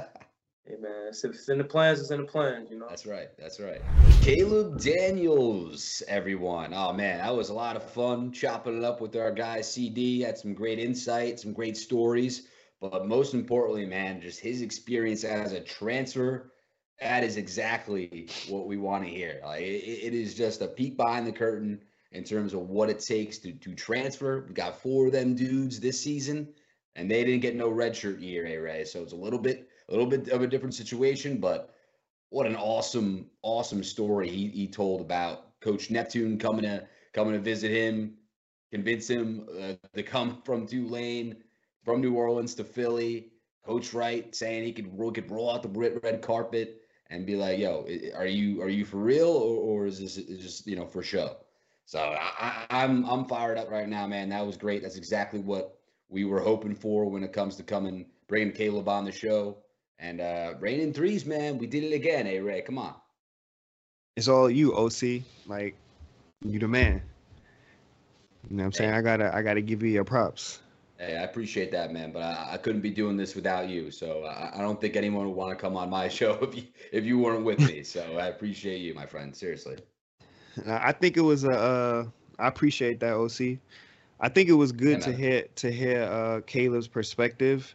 [0.68, 2.86] Hey man, if it's in the plans, it's in the plans, you know.
[2.88, 3.28] That's right.
[3.36, 3.80] That's right.
[4.22, 6.72] Caleb Daniels, everyone.
[6.74, 10.20] Oh man, that was a lot of fun chopping it up with our guy CD.
[10.20, 12.46] Had some great insight, some great stories,
[12.80, 16.52] but most importantly, man, just his experience as a transfer.
[17.00, 19.40] That is exactly what we want to hear.
[19.44, 21.80] Like it, it is just a peek behind the curtain
[22.12, 24.44] in terms of what it takes to to transfer.
[24.46, 26.48] We got four of them dudes this season,
[26.96, 28.84] and they didn't get no redshirt year, A Ray.
[28.84, 31.74] So it's a little bit a little bit of a different situation, but
[32.30, 37.40] what an awesome, awesome story he, he told about Coach Neptune coming to coming to
[37.40, 38.14] visit him,
[38.70, 41.36] convince him uh, to come from Tulane,
[41.90, 43.32] from New Orleans to Philly.
[43.64, 47.58] Coach Wright saying he could roll, could roll out the red carpet and be like,
[47.58, 50.86] "Yo, are you are you for real or, or is this is just you know
[50.86, 51.36] for show?"
[51.86, 54.28] So I, I'm I'm fired up right now, man.
[54.28, 54.82] That was great.
[54.82, 55.78] That's exactly what
[56.08, 59.58] we were hoping for when it comes to coming bringing Caleb on the show.
[59.98, 61.58] And uh Raynin' Threes, man.
[61.58, 62.62] We did it again, hey Ray.
[62.62, 62.94] Come on.
[64.16, 65.22] It's all you, OC.
[65.46, 65.74] Like
[66.44, 67.02] you the man.
[68.48, 68.90] You know what I'm saying?
[68.92, 68.96] Hey.
[68.96, 70.60] I gotta I gotta give you your props.
[71.00, 72.12] Hey, I appreciate that, man.
[72.12, 73.90] But I, I couldn't be doing this without you.
[73.90, 76.64] So I, I don't think anyone would want to come on my show if you
[76.92, 77.82] if you weren't with me.
[77.82, 79.34] So I appreciate you, my friend.
[79.34, 79.78] Seriously.
[80.66, 81.52] I think it was a.
[81.52, 82.04] Uh,
[82.38, 83.58] I appreciate that, OC.
[84.20, 87.74] I think it was good yeah, to hear to hear uh, Caleb's perspective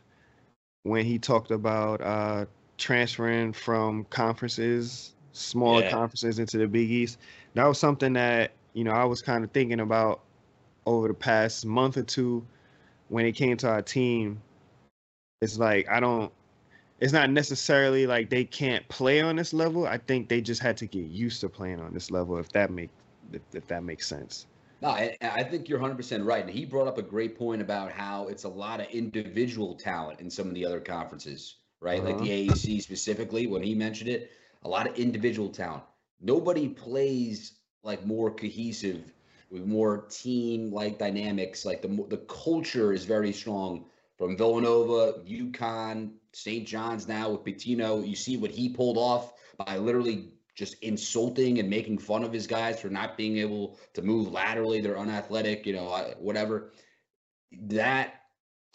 [0.84, 2.46] when he talked about uh,
[2.78, 5.92] transferring from conferences, smaller yeah.
[5.92, 7.18] conferences into the Big East.
[7.56, 10.22] That was something that you know I was kind of thinking about
[10.86, 12.46] over the past month or two
[13.10, 14.42] when it came to our team.
[15.42, 16.32] It's like I don't.
[17.00, 19.86] It's not necessarily like they can't play on this level.
[19.86, 22.38] I think they just had to get used to playing on this level.
[22.38, 22.90] If that make
[23.34, 24.48] if, if that makes sense.
[24.82, 26.44] No, I, I think you're 100% right.
[26.44, 30.20] And he brought up a great point about how it's a lot of individual talent
[30.20, 32.00] in some of the other conferences, right?
[32.00, 32.10] Uh-huh.
[32.10, 32.54] Like the uh-huh.
[32.54, 34.32] AAC specifically, when he mentioned it,
[34.64, 35.84] a lot of individual talent.
[36.22, 37.54] Nobody plays
[37.84, 39.14] like more cohesive
[39.56, 41.66] with more team like dynamics.
[41.66, 43.86] Like the the culture is very strong
[44.18, 46.68] from Villanova, UConn, St.
[46.68, 48.06] John's now with Pitino.
[48.06, 52.48] You see what he pulled off by literally just insulting and making fun of his
[52.48, 54.82] guys for not being able to move laterally.
[54.82, 56.72] They're unathletic, you know, whatever.
[57.64, 58.22] That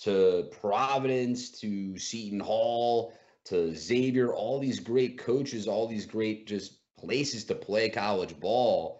[0.00, 3.12] to Providence, to Seton Hall,
[3.44, 8.99] to Xavier, all these great coaches, all these great just places to play college ball.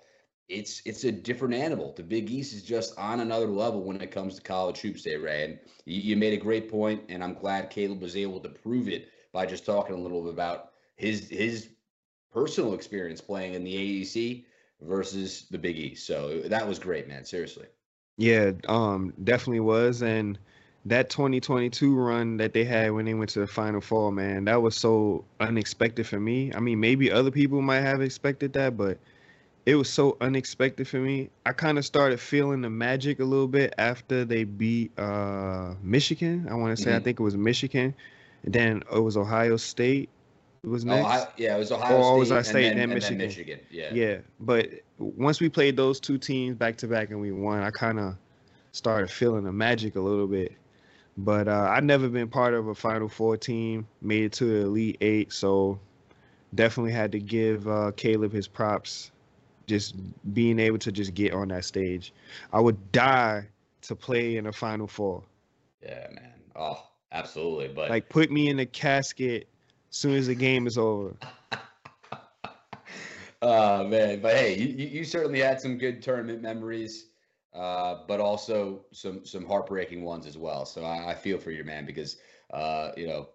[0.51, 1.95] It's it's a different animal.
[1.97, 5.17] The Big East is just on another level when it comes to college hoops, day,
[5.17, 5.45] Ray.
[5.45, 8.89] And you, you made a great point, and I'm glad Caleb was able to prove
[8.89, 11.69] it by just talking a little bit about his his
[12.33, 14.45] personal experience playing in the AEC
[14.83, 16.07] versus the Big East.
[16.07, 17.25] So that was great, man.
[17.25, 17.67] Seriously.
[18.17, 20.03] Yeah, um, definitely was.
[20.03, 20.39] And
[20.85, 24.61] that 2022 run that they had when they went to the Final Four, man, that
[24.61, 26.53] was so unexpected for me.
[26.55, 28.99] I mean, maybe other people might have expected that, but
[29.67, 31.31] it was so unexpected for me.
[31.45, 36.49] I kind of started feeling the magic a little bit after they beat uh, Michigan.
[36.51, 37.01] I want to say, mm-hmm.
[37.01, 37.95] I think it was Michigan.
[38.45, 40.09] And then it was Ohio State
[40.63, 41.05] It was next.
[41.05, 42.19] Ohio, yeah, it was Ohio or State.
[42.19, 43.19] was I State and, then, and Michigan.
[43.19, 43.61] Then Michigan.
[43.71, 43.95] Yeah.
[43.95, 47.71] Yeah, but once we played those two teams back to back and we won, I
[47.71, 48.17] kind of
[48.73, 50.53] started feeling the magic a little bit.
[51.17, 54.67] But uh, I've never been part of a Final Four team, made it to the
[54.67, 55.79] Elite Eight, so
[56.55, 59.13] definitely had to give uh, Caleb his props.
[59.71, 59.95] Just
[60.35, 62.12] being able to just get on that stage,
[62.53, 63.47] I would die
[63.83, 65.23] to play in a Final Four.
[65.81, 66.33] Yeah, man.
[66.57, 67.68] Oh, absolutely.
[67.68, 69.47] But like, put me in a casket
[69.91, 71.14] soon as the game is over.
[73.43, 77.11] oh man, but hey, you, you certainly had some good tournament memories,
[77.55, 80.66] uh, but also some some heartbreaking ones as well.
[80.66, 82.16] So I, I feel for your man because
[82.53, 83.29] uh, you know,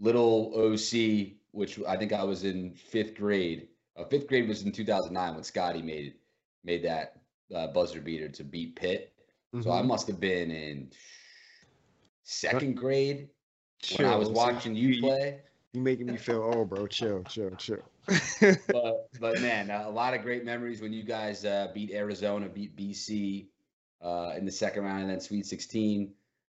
[0.00, 3.68] little OC, which I think I was in fifth grade.
[3.96, 6.14] Uh, fifth grade was in 2009 when Scottie made
[6.64, 7.20] made that
[7.54, 9.12] uh, buzzer beater to beat Pitt.
[9.54, 9.62] Mm-hmm.
[9.62, 9.88] So I mm-hmm.
[9.88, 10.90] must have been in
[12.24, 13.28] second grade
[13.96, 15.40] when I was watching you play.
[15.72, 16.86] You making me feel old, bro.
[16.86, 17.82] Chill, chill, chill.
[18.68, 22.76] but but man, a lot of great memories when you guys uh, beat Arizona, beat
[22.76, 23.46] BC
[24.02, 26.12] uh, in the second round, and then Sweet 16.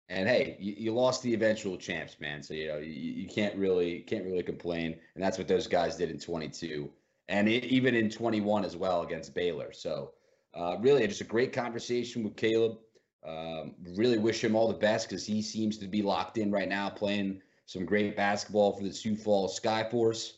[0.09, 2.43] And hey, you, you lost the eventual champs, man.
[2.43, 4.97] So you know you, you can't really can't really complain.
[5.15, 6.89] And that's what those guys did in 22,
[7.29, 9.71] and it, even in 21 as well against Baylor.
[9.71, 10.11] So
[10.53, 12.77] uh, really, just a great conversation with Caleb.
[13.25, 16.67] Um, really wish him all the best because he seems to be locked in right
[16.67, 20.33] now, playing some great basketball for the Sioux Falls Skyforce.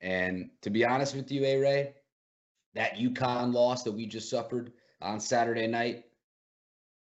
[0.00, 1.94] And to be honest with you, A Ray,
[2.74, 6.04] that UConn loss that we just suffered on Saturday night,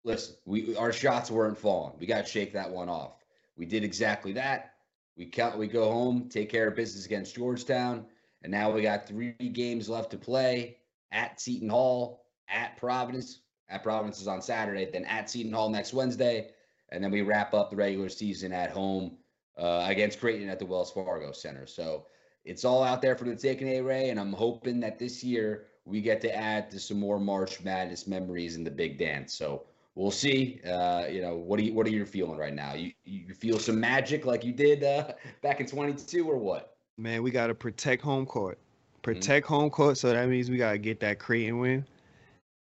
[0.04, 1.94] listen, we our shots weren't falling.
[1.98, 3.24] We got to shake that one off.
[3.56, 4.74] We did exactly that.
[5.16, 5.58] We count.
[5.58, 8.06] We go home, take care of business against Georgetown,
[8.42, 10.76] and now we got three games left to play
[11.12, 13.40] at Seton Hall, at Providence.
[13.68, 16.50] At Providence is on Saturday, then at Seton Hall next Wednesday,
[16.90, 19.16] and then we wrap up the regular season at home
[19.56, 21.66] uh, against Creighton at the Wells Fargo Center.
[21.66, 22.06] So
[22.44, 25.66] it's all out there for the taking, A Ray, and I'm hoping that this year
[25.84, 29.34] we get to add to some more March Madness memories in the big dance.
[29.34, 30.60] So we'll see.
[30.66, 32.74] Uh, you know, what are you what are you feeling right now?
[32.74, 35.12] You you feel some magic like you did uh,
[35.42, 36.69] back in 22 or what?
[36.98, 38.58] Man, we gotta protect home court.
[39.02, 39.54] Protect mm-hmm.
[39.54, 41.86] home court, so that means we gotta get that Creighton win.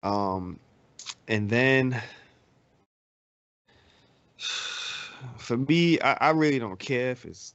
[0.03, 0.59] Um,
[1.27, 2.01] and then
[5.37, 7.53] for me, I, I really don't care if it's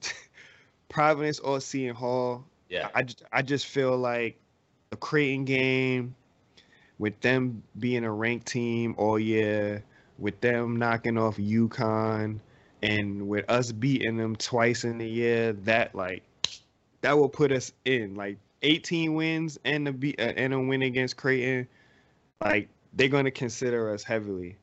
[0.89, 2.45] Providence or Seton Hall.
[2.68, 4.39] Yeah, I, just I just feel like
[4.93, 6.14] a Creighton game
[6.99, 9.83] with them being a ranked team all year,
[10.18, 12.39] with them knocking off UConn,
[12.83, 16.22] and with us beating them twice in the year, that like
[17.05, 20.81] that will put us in like 18 wins and a be uh, and a win
[20.81, 21.69] against Creighton.
[22.43, 24.57] Like they're going to consider us heavily.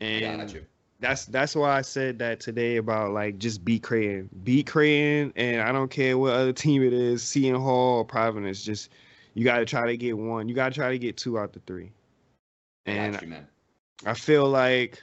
[0.00, 0.56] And
[1.00, 5.62] that's that's why I said that today about like just beat Creighton, beat Creighton, and
[5.62, 8.62] I don't care what other team it is, Seton Hall or Providence.
[8.62, 8.90] Just
[9.34, 10.48] you got to try to get one.
[10.48, 11.90] You got to try to get two out the three.
[12.86, 13.36] And you,
[14.06, 15.02] I feel like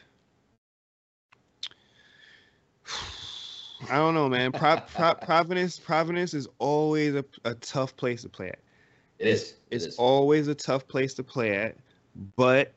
[3.89, 4.51] I don't know, man.
[4.51, 8.59] Pro, Pro, Providence, Providence is always a, a tough place to play at.
[9.19, 9.55] It is.
[9.69, 9.97] It it's is.
[9.97, 11.77] always a tough place to play at,
[12.35, 12.73] but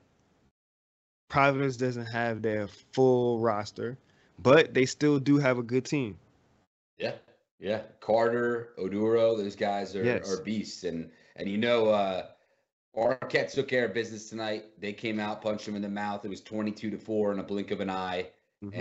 [1.28, 3.96] Providence doesn't have their full roster,
[4.42, 6.18] but they still do have a good team.
[6.98, 7.12] Yeah,
[7.59, 7.82] yeah.
[8.01, 10.30] Carter, Oduro, those guys are, yes.
[10.30, 12.26] are beasts, and and you know, uh,
[12.96, 14.64] Marquette took care of business tonight.
[14.78, 16.24] They came out, punched him in the mouth.
[16.24, 18.28] It was twenty-two to four in a blink of an eye,
[18.65, 18.81] mm-hmm.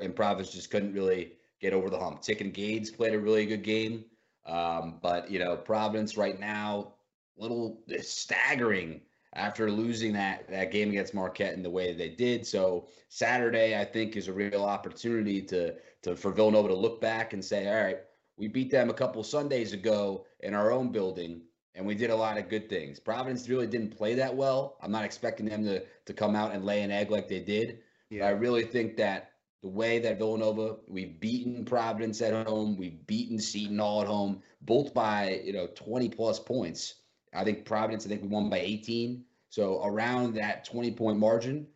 [0.00, 2.22] and Providence just couldn't really get over the hump.
[2.22, 4.04] Ticket Gaines played a really good game,
[4.44, 6.92] um, but you know, Providence right now,
[7.36, 9.00] little staggering
[9.36, 12.46] after losing that that game against Marquette in the way they did.
[12.46, 17.32] So Saturday, I think, is a real opportunity to to for Villanova to look back
[17.32, 17.98] and say, all right,
[18.36, 21.42] we beat them a couple Sundays ago in our own building,
[21.74, 22.98] and we did a lot of good things.
[22.98, 24.76] Providence really didn't play that well.
[24.80, 27.80] I'm not expecting them to to come out and lay an egg like they did.
[28.10, 28.26] Yeah.
[28.26, 29.32] I really think that
[29.62, 34.42] the way that Villanova, we've beaten Providence at home, we've beaten Seton Hall at home,
[34.62, 36.94] both by you know 20 plus points.
[37.34, 39.24] I think Providence, I think we won by 18.
[39.50, 41.66] So around that 20 point margin,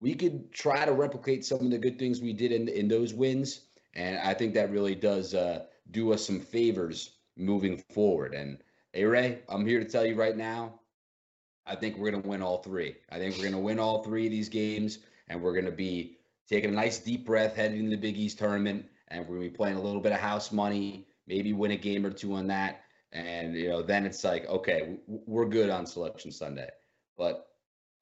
[0.00, 3.14] we could try to replicate some of the good things we did in in those
[3.14, 3.62] wins,
[3.94, 8.34] and I think that really does uh, do us some favors moving forward.
[8.34, 8.58] And
[8.92, 10.80] hey Ray, I'm here to tell you right now,
[11.66, 12.96] I think we're gonna win all three.
[13.10, 14.98] I think we're gonna win all three of these games,
[15.28, 16.18] and we're gonna be
[16.48, 19.56] taking a nice deep breath heading into the Big East tournament, and we're gonna be
[19.56, 22.82] playing a little bit of house money, maybe win a game or two on that.
[23.12, 26.68] And you know then it's like okay we're good on selection sunday.
[27.16, 27.46] But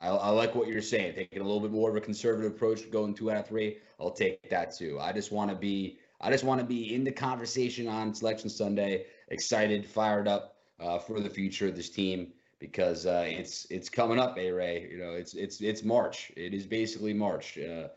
[0.00, 2.90] I, I, like what you're saying taking a little bit more of a conservative approach
[2.90, 4.98] going two out of three i'll take that too.
[5.00, 8.50] I just want to be i just want to be in the conversation on selection
[8.50, 13.88] sunday excited fired up uh, for the future of this team because uh, it's it's
[13.88, 17.88] coming up a ray you know it's it's it's march it is basically march uh,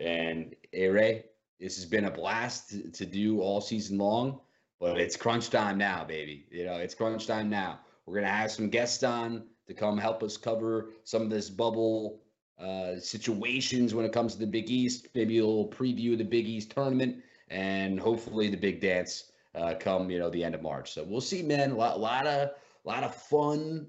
[0.00, 1.24] and a ray
[1.58, 4.40] this has been a blast to, to do all season long
[4.82, 6.44] but it's crunch time now, baby.
[6.50, 7.78] You know, it's crunch time now.
[8.04, 12.18] We're gonna have some guests on to come help us cover some of this bubble
[12.58, 15.06] uh, situations when it comes to the Big East.
[15.14, 19.74] Maybe a little preview of the Big East tournament, and hopefully the big dance uh,
[19.78, 20.92] come you know the end of March.
[20.92, 21.70] So we'll see, man.
[21.70, 22.50] A lot, lot of,
[22.84, 23.86] lot of fun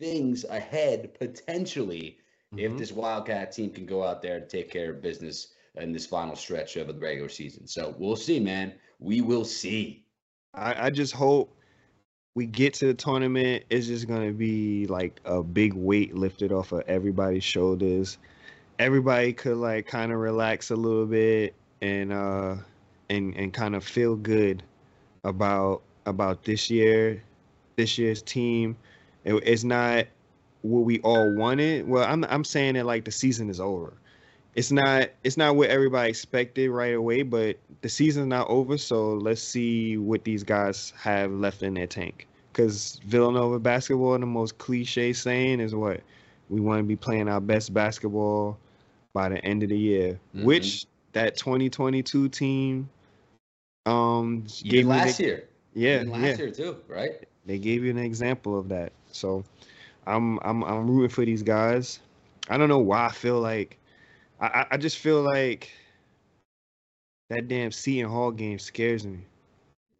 [0.00, 2.18] things ahead potentially
[2.52, 2.58] mm-hmm.
[2.58, 6.06] if this Wildcat team can go out there to take care of business in this
[6.06, 7.66] final stretch of the regular season.
[7.66, 8.72] So we'll see, man.
[8.98, 10.04] We will see.
[10.54, 11.54] I, I just hope
[12.34, 13.64] we get to the tournament.
[13.70, 18.18] It's just gonna be like a big weight lifted off of everybody's shoulders.
[18.78, 22.56] Everybody could like kind of relax a little bit and uh
[23.10, 24.62] and and kind of feel good
[25.24, 27.22] about about this year,
[27.76, 28.76] this year's team.
[29.24, 30.06] It, it's not
[30.62, 31.88] what we all wanted.
[31.88, 33.94] Well, I'm I'm saying that like the season is over
[34.54, 39.14] it's not it's not what everybody expected right away, but the season's not over, so
[39.14, 42.26] let's see what these guys have left in their tank.
[42.52, 46.00] Because Villanova basketball, the most cliche saying is what
[46.48, 48.58] we want to be playing our best basketball
[49.12, 50.44] by the end of the year, mm-hmm.
[50.44, 52.88] which that 2022 team
[53.86, 55.48] um gave last the, year.
[55.74, 56.36] Yeah, last yeah.
[56.36, 57.24] year too, right?
[57.46, 58.92] They gave you an example of that.
[59.12, 59.44] So
[60.06, 62.00] I'm I'm I'm rooting for these guys.
[62.48, 63.78] I don't know why I feel like
[64.40, 65.70] I, I just feel like
[67.28, 69.18] that damn Seton Hall game scares me.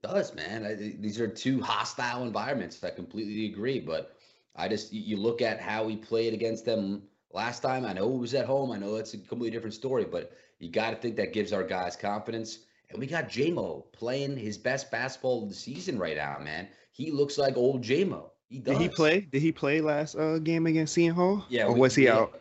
[0.02, 0.64] It does man?
[0.64, 2.82] I, these are two hostile environments.
[2.82, 4.16] I completely agree, but
[4.56, 7.02] I just you look at how we played against them
[7.32, 7.84] last time.
[7.84, 8.72] I know it was at home.
[8.72, 11.62] I know it's a completely different story, but you got to think that gives our
[11.62, 12.60] guys confidence.
[12.90, 16.68] And we got JMO playing his best basketball of the season right now, man.
[16.92, 18.30] He looks like old JMO.
[18.50, 18.76] He does.
[18.76, 19.20] Did he play?
[19.20, 21.44] Did he play last uh, game against Seton Hall?
[21.48, 21.66] Yeah.
[21.66, 22.18] Or was he yeah.
[22.18, 22.40] out?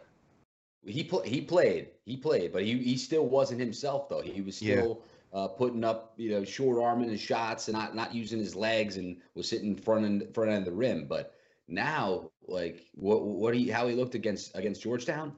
[0.85, 1.89] He pl- he played.
[2.05, 4.21] He played, but he he still wasn't himself though.
[4.21, 5.03] He was still
[5.33, 5.39] yeah.
[5.39, 8.97] uh, putting up you know short arming his shots and not not using his legs
[8.97, 11.05] and was sitting front end front end of the rim.
[11.05, 11.35] But
[11.67, 15.33] now, like what what he how he looked against against Georgetown,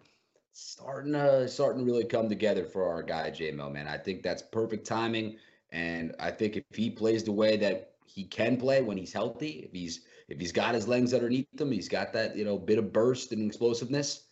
[0.53, 3.89] starting to starting to really come together for our guy JMO man.
[3.89, 5.36] I think that's perfect timing,
[5.72, 9.63] and I think if he plays the way that he can play when he's healthy,
[9.65, 10.01] if he's
[10.32, 13.34] if he's got his legs underneath him, he's got that you know bit of burst
[13.34, 14.27] and explosiveness.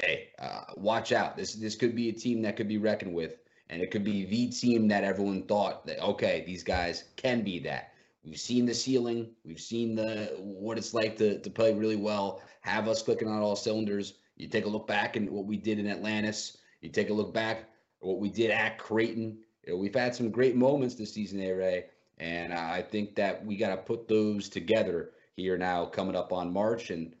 [0.00, 1.36] Hey, uh, watch out!
[1.36, 3.36] This this could be a team that could be reckoned with,
[3.68, 7.58] and it could be the team that everyone thought that okay, these guys can be
[7.60, 7.92] that.
[8.24, 9.32] We've seen the ceiling.
[9.44, 12.40] We've seen the what it's like to to play really well.
[12.62, 14.14] Have us clicking on all cylinders.
[14.36, 16.56] You take a look back and what we did in Atlantis.
[16.80, 17.66] You take a look back at
[18.00, 19.38] what we did at Creighton.
[19.66, 21.84] You know, we've had some great moments this season, A Ray,
[22.18, 26.52] and I think that we got to put those together here now, coming up on
[26.52, 26.90] March.
[26.90, 27.14] And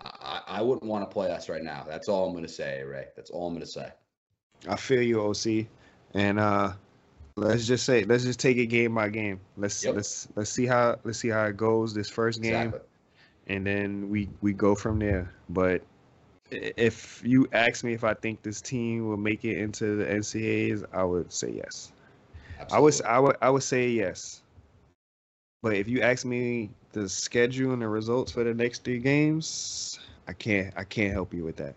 [0.00, 1.84] I, I wouldn't want to play us right now.
[1.88, 3.06] That's all I'm going to say, Ray.
[3.16, 3.90] That's all I'm going to say.
[4.68, 5.66] I feel you, OC,
[6.14, 6.72] and uh,
[7.36, 9.40] let's just say let's just take it game by game.
[9.56, 9.94] Let's yep.
[9.94, 12.80] let's let's see how let's see how it goes this first game, exactly.
[13.48, 15.32] and then we we go from there.
[15.50, 15.82] But
[16.50, 20.84] if you ask me if I think this team will make it into the NCAAs,
[20.92, 21.92] I would say yes.
[22.58, 22.76] Absolutely.
[22.76, 24.42] I would I would I would say yes.
[25.64, 29.98] But if you ask me the schedule and the results for the next three games,
[30.28, 31.74] I can't I can't help you with that.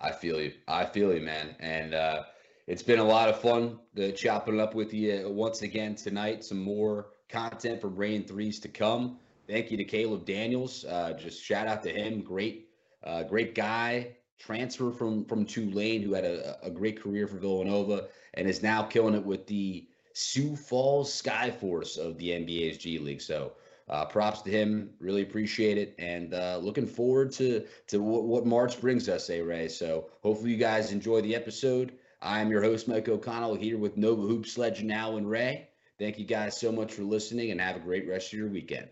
[0.00, 0.54] I feel you.
[0.66, 1.54] I feel you, man.
[1.60, 2.22] And uh,
[2.66, 6.44] it's been a lot of fun to chopping up with you once again tonight.
[6.44, 9.18] Some more content from Raynin' Threes to come.
[9.46, 10.86] Thank you to Caleb Daniels.
[10.86, 12.22] Uh, just shout out to him.
[12.22, 12.70] Great
[13.04, 18.06] uh, great guy, transfer from from Tulane, who had a, a great career for Villanova,
[18.32, 19.86] and is now killing it with the
[20.18, 23.20] Sioux Falls Skyforce of the NBA's G League.
[23.20, 23.52] So
[23.86, 24.88] uh, props to him.
[24.98, 29.42] Really appreciate it, and uh, looking forward to to what, what March brings us, A
[29.42, 29.68] Ray.
[29.68, 31.92] So hopefully you guys enjoy the episode.
[32.22, 35.68] I am your host, Mike O'Connell, here with Nova Hoops legend Allan Ray.
[35.98, 38.88] Thank you guys so much for listening, and have a great rest of your weekend.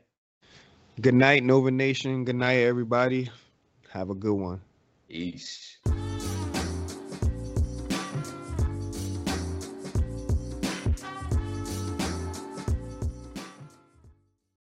[1.01, 2.27] Good night, Nova Nation.
[2.27, 3.31] Good night, everybody.
[3.89, 4.61] Have a good one.
[5.09, 5.74] Peace.